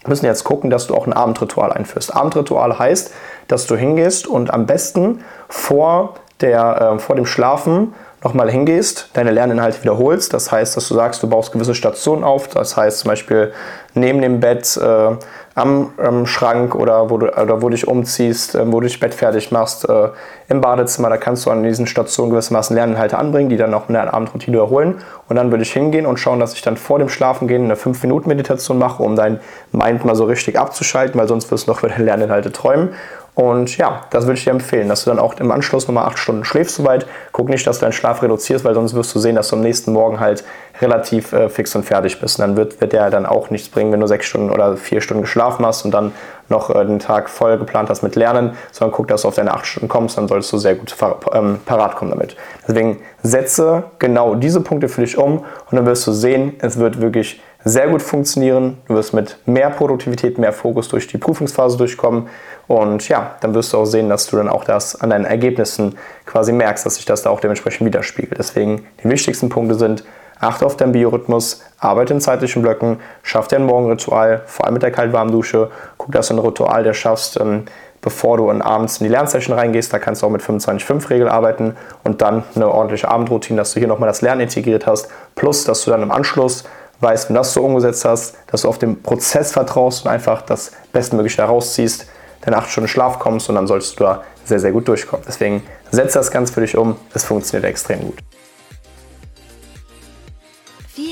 wir 0.03 0.11
müssen 0.11 0.27
jetzt 0.27 0.45
gucken, 0.45 0.71
dass 0.71 0.87
du 0.87 0.95
auch 0.95 1.07
ein 1.07 1.13
Abendritual 1.13 1.73
einführst. 1.73 2.15
Abendritual 2.15 2.79
heißt, 2.79 3.13
dass 3.49 3.67
du 3.67 3.77
hingehst 3.77 4.27
und 4.27 4.53
am 4.53 4.67
besten 4.67 5.25
vor, 5.49 6.15
der, 6.41 6.95
äh, 6.95 6.99
vor 6.99 7.17
dem 7.17 7.27
Schlafen 7.27 7.95
nochmal 8.23 8.51
hingehst, 8.51 9.11
deine 9.15 9.31
Lerninhalte 9.31 9.83
wiederholst. 9.83 10.35
Das 10.35 10.53
heißt, 10.53 10.77
dass 10.77 10.89
du 10.89 10.95
sagst, 10.95 11.23
du 11.23 11.29
baust 11.29 11.53
gewisse 11.53 11.75
Stationen 11.75 12.25
auf. 12.25 12.49
Das 12.49 12.77
heißt 12.77 13.01
zum 13.01 13.09
Beispiel 13.09 13.53
neben 13.95 14.21
dem 14.21 14.41
Bett, 14.41 14.77
äh, 14.77 15.17
am 15.59 15.93
ähm, 16.03 16.27
Schrank 16.27 16.75
oder 16.75 17.11
wo, 17.11 17.19
du, 17.19 17.27
oder 17.27 17.61
wo 17.61 17.69
dich 17.69 17.87
umziehst, 17.89 18.55
äh, 18.55 18.67
wo 18.67 18.81
du 18.81 18.87
dich 18.87 19.01
Bett 19.01 19.15
fertig 19.15 19.51
machst, 19.51 19.89
äh, 19.89 20.09
im 20.49 20.61
Badezimmer. 20.61 21.11
Da 21.11 21.17
kannst 21.17 21.45
du 21.47 21.51
an 21.51 21.63
diesen 21.63 21.87
Stationen 21.87 22.31
gewissermaßen 22.31 22.75
Lerninhalte 22.75 23.19
anbringen, 23.19 23.49
die 23.49 23.57
dann 23.57 23.75
auch 23.75 23.89
in 23.89 23.95
der 23.95 24.15
Abendroutine 24.15 24.57
wiederholen. 24.57 25.03
Und 25.29 25.37
dann 25.37 25.51
würde 25.51 25.63
ich 25.63 25.73
hingehen 25.73 26.07
und 26.07 26.19
schauen, 26.19 26.41
dass 26.41 26.55
ich 26.55 26.63
dann 26.63 26.77
vor 26.77 26.99
dem 26.99 27.09
Schlafengehen 27.09 27.65
eine 27.65 27.75
5-Minuten-Meditation 27.75 28.79
mache, 28.79 29.03
um 29.03 29.17
dein 29.17 29.41
Mind 29.73 30.05
mal 30.05 30.15
so 30.15 30.25
richtig 30.25 30.59
abzuschalten, 30.59 31.21
weil 31.21 31.29
sonst 31.29 31.51
wirst 31.51 31.67
du 31.67 31.73
noch 31.73 31.79
über 31.83 31.89
deine 31.89 32.05
Lerninhalte 32.05 32.53
träumen. 32.53 32.91
Und 33.39 33.79
ja, 33.79 34.01
das 34.11 34.25
würde 34.27 34.37
ich 34.37 34.43
dir 34.43 34.51
empfehlen, 34.51 34.89
dass 34.89 35.05
du 35.05 35.11
dann 35.11 35.21
auch 35.21 35.39
im 35.39 35.53
Anschluss 35.53 35.87
nochmal 35.87 36.07
acht 36.07 36.19
Stunden 36.19 36.45
schläfst 36.45 36.75
soweit. 36.75 37.07
Guck 37.31 37.49
nicht, 37.49 37.65
dass 37.69 37.79
du 37.79 37.83
deinen 37.83 37.93
Schlaf 37.93 38.21
reduzierst, 38.21 38.65
weil 38.65 38.75
sonst 38.75 38.95
wirst 38.95 39.15
du 39.15 39.21
sehen, 39.21 39.37
dass 39.37 39.51
du 39.51 39.55
am 39.55 39.63
nächsten 39.63 39.93
Morgen 39.93 40.19
halt 40.19 40.43
relativ 40.81 41.33
äh, 41.33 41.49
fix 41.49 41.73
und 41.77 41.85
fertig 41.85 42.21
bist. 42.21 42.41
Und 42.41 42.49
dann 42.49 42.57
wird, 42.57 42.81
wird 42.81 42.93
der 42.93 43.11
dann 43.11 43.27
auch 43.27 43.51
nichts 43.51 43.69
bringen, 43.69 43.93
wenn 43.93 44.01
du 44.01 44.09
sechs 44.09 44.27
Stunden 44.27 44.51
oder 44.51 44.77
vier 44.77 45.01
Stunden 45.01 45.23
geschlafen 45.23 45.65
hast 45.65 45.85
und 45.85 45.93
dann 45.93 46.11
noch 46.49 46.75
äh, 46.75 46.85
den 46.85 46.99
Tag 46.99 47.31
voll 47.31 47.59
geplant 47.59 47.91
hast 47.91 48.03
mit 48.03 48.17
Lernen, 48.17 48.57
sondern 48.73 48.93
guck, 48.93 49.07
dass 49.07 49.23
du 49.23 49.29
auf 49.29 49.37
deine 49.37 49.55
acht 49.55 49.67
Stunden 49.67 49.89
kommst, 49.89 50.19
dann 50.19 50.27
solltest 50.27 50.53
du 50.53 50.59
sehr 50.59 50.75
gut 50.75 50.97
ähm, 51.33 51.61
parat 51.65 51.95
kommen 51.95 52.11
damit. 52.11 52.35
Deswegen 52.67 52.99
setze 53.23 53.85
genau 54.01 54.35
diese 54.35 54.63
Punkte 54.63 54.89
für 54.89 55.03
dich 55.03 55.17
um 55.17 55.45
und 55.71 55.77
dann 55.77 55.87
wirst 55.87 56.05
du 56.09 56.11
sehen, 56.11 56.57
es 56.59 56.77
wird 56.81 57.01
wirklich 57.01 57.41
sehr 57.65 57.89
gut 57.89 58.03
funktionieren. 58.03 58.79
Du 58.87 58.95
wirst 58.95 59.13
mit 59.13 59.39
mehr 59.47 59.71
Produktivität, 59.71 60.39
mehr 60.39 60.53
Fokus 60.53 60.89
durch 60.89 61.07
die 61.07 61.19
Prüfungsphase 61.19 61.77
durchkommen. 61.77 62.29
Und 62.67 63.09
ja, 63.09 63.37
dann 63.41 63.55
wirst 63.55 63.73
du 63.73 63.79
auch 63.79 63.85
sehen, 63.85 64.09
dass 64.09 64.27
du 64.27 64.37
dann 64.37 64.49
auch 64.49 64.65
das 64.65 65.01
an 65.01 65.11
deinen 65.11 65.25
Ergebnissen 65.25 65.97
quasi 66.25 66.53
merkst, 66.53 66.87
dass 66.87 66.97
sich 66.97 67.05
das 67.05 67.23
da 67.23 67.31
auch 67.31 67.41
dementsprechend 67.41 67.87
widerspiegelt. 67.87 68.39
Deswegen 68.39 68.87
die 69.03 69.09
wichtigsten 69.09 69.49
Punkte 69.49 69.75
sind, 69.75 70.05
achte 70.39 70.65
auf 70.65 70.77
deinen 70.77 70.93
Biorhythmus, 70.93 71.63
arbeite 71.79 72.15
in 72.15 72.21
zeitlichen 72.21 72.63
Blöcken, 72.63 73.01
schaff 73.23 73.49
dir 73.49 73.57
ein 73.57 73.65
Morgenritual, 73.67 74.43
vor 74.47 74.67
allem 74.67 74.75
mit 74.75 74.83
der 74.83 74.93
kaltwarmen 74.93 75.33
Dusche. 75.33 75.71
Guck, 75.97 76.13
dass 76.13 76.29
du 76.29 76.35
ein 76.35 76.39
Ritual 76.39 76.85
dir 76.85 76.95
schaffst, 76.95 77.41
ähm, 77.41 77.65
bevor 78.01 78.37
du 78.37 78.51
abends 78.51 78.99
in 78.99 79.05
die 79.05 79.11
Lernsession 79.11 79.59
reingehst. 79.59 79.93
Da 79.93 79.99
kannst 79.99 80.23
du 80.23 80.27
auch 80.27 80.31
mit 80.31 80.43
25-5-Regel 80.43 81.29
arbeiten 81.29 81.77
und 82.05 82.23
dann 82.23 82.45
eine 82.55 82.69
ordentliche 82.69 83.09
Abendroutine, 83.09 83.59
dass 83.59 83.73
du 83.73 83.81
hier 83.81 83.89
nochmal 83.89 84.09
das 84.09 84.23
Lernen 84.23 84.43
integriert 84.43 84.87
hast. 84.87 85.09
Plus, 85.35 85.65
dass 85.65 85.85
du 85.85 85.91
dann 85.91 86.03
im 86.03 86.13
Anschluss 86.13 86.65
weißt, 87.01 87.29
wenn 87.29 87.35
du 87.35 87.41
das 87.41 87.53
so 87.53 87.63
umgesetzt 87.65 88.05
hast, 88.05 88.37
dass 88.49 88.63
du 88.63 88.69
auf 88.69 88.79
den 88.79 89.03
Prozess 89.03 89.53
vertraust 89.53 90.05
und 90.05 90.11
einfach 90.11 90.43
das 90.43 90.73
Bestmögliche 90.93 91.43
herausziehst, 91.43 92.07
deine 92.41 92.57
acht 92.57 92.71
Stunden 92.71 92.89
Schlaf 92.89 93.19
kommst 93.19 93.49
und 93.49 93.55
dann 93.55 93.67
solltest 93.67 93.99
du 93.99 94.05
da 94.05 94.23
sehr, 94.45 94.61
sehr 94.61 94.73
gut 94.73 94.89
durchkommen. 94.89 95.25
Deswegen 95.27 95.63
setze 95.91 96.19
das 96.19 96.31
ganz 96.31 96.51
für 96.51 96.61
dich 96.61 96.77
um. 96.77 96.97
Es 97.15 97.25
funktioniert 97.25 97.69
extrem 97.69 98.01
gut. 98.01 98.28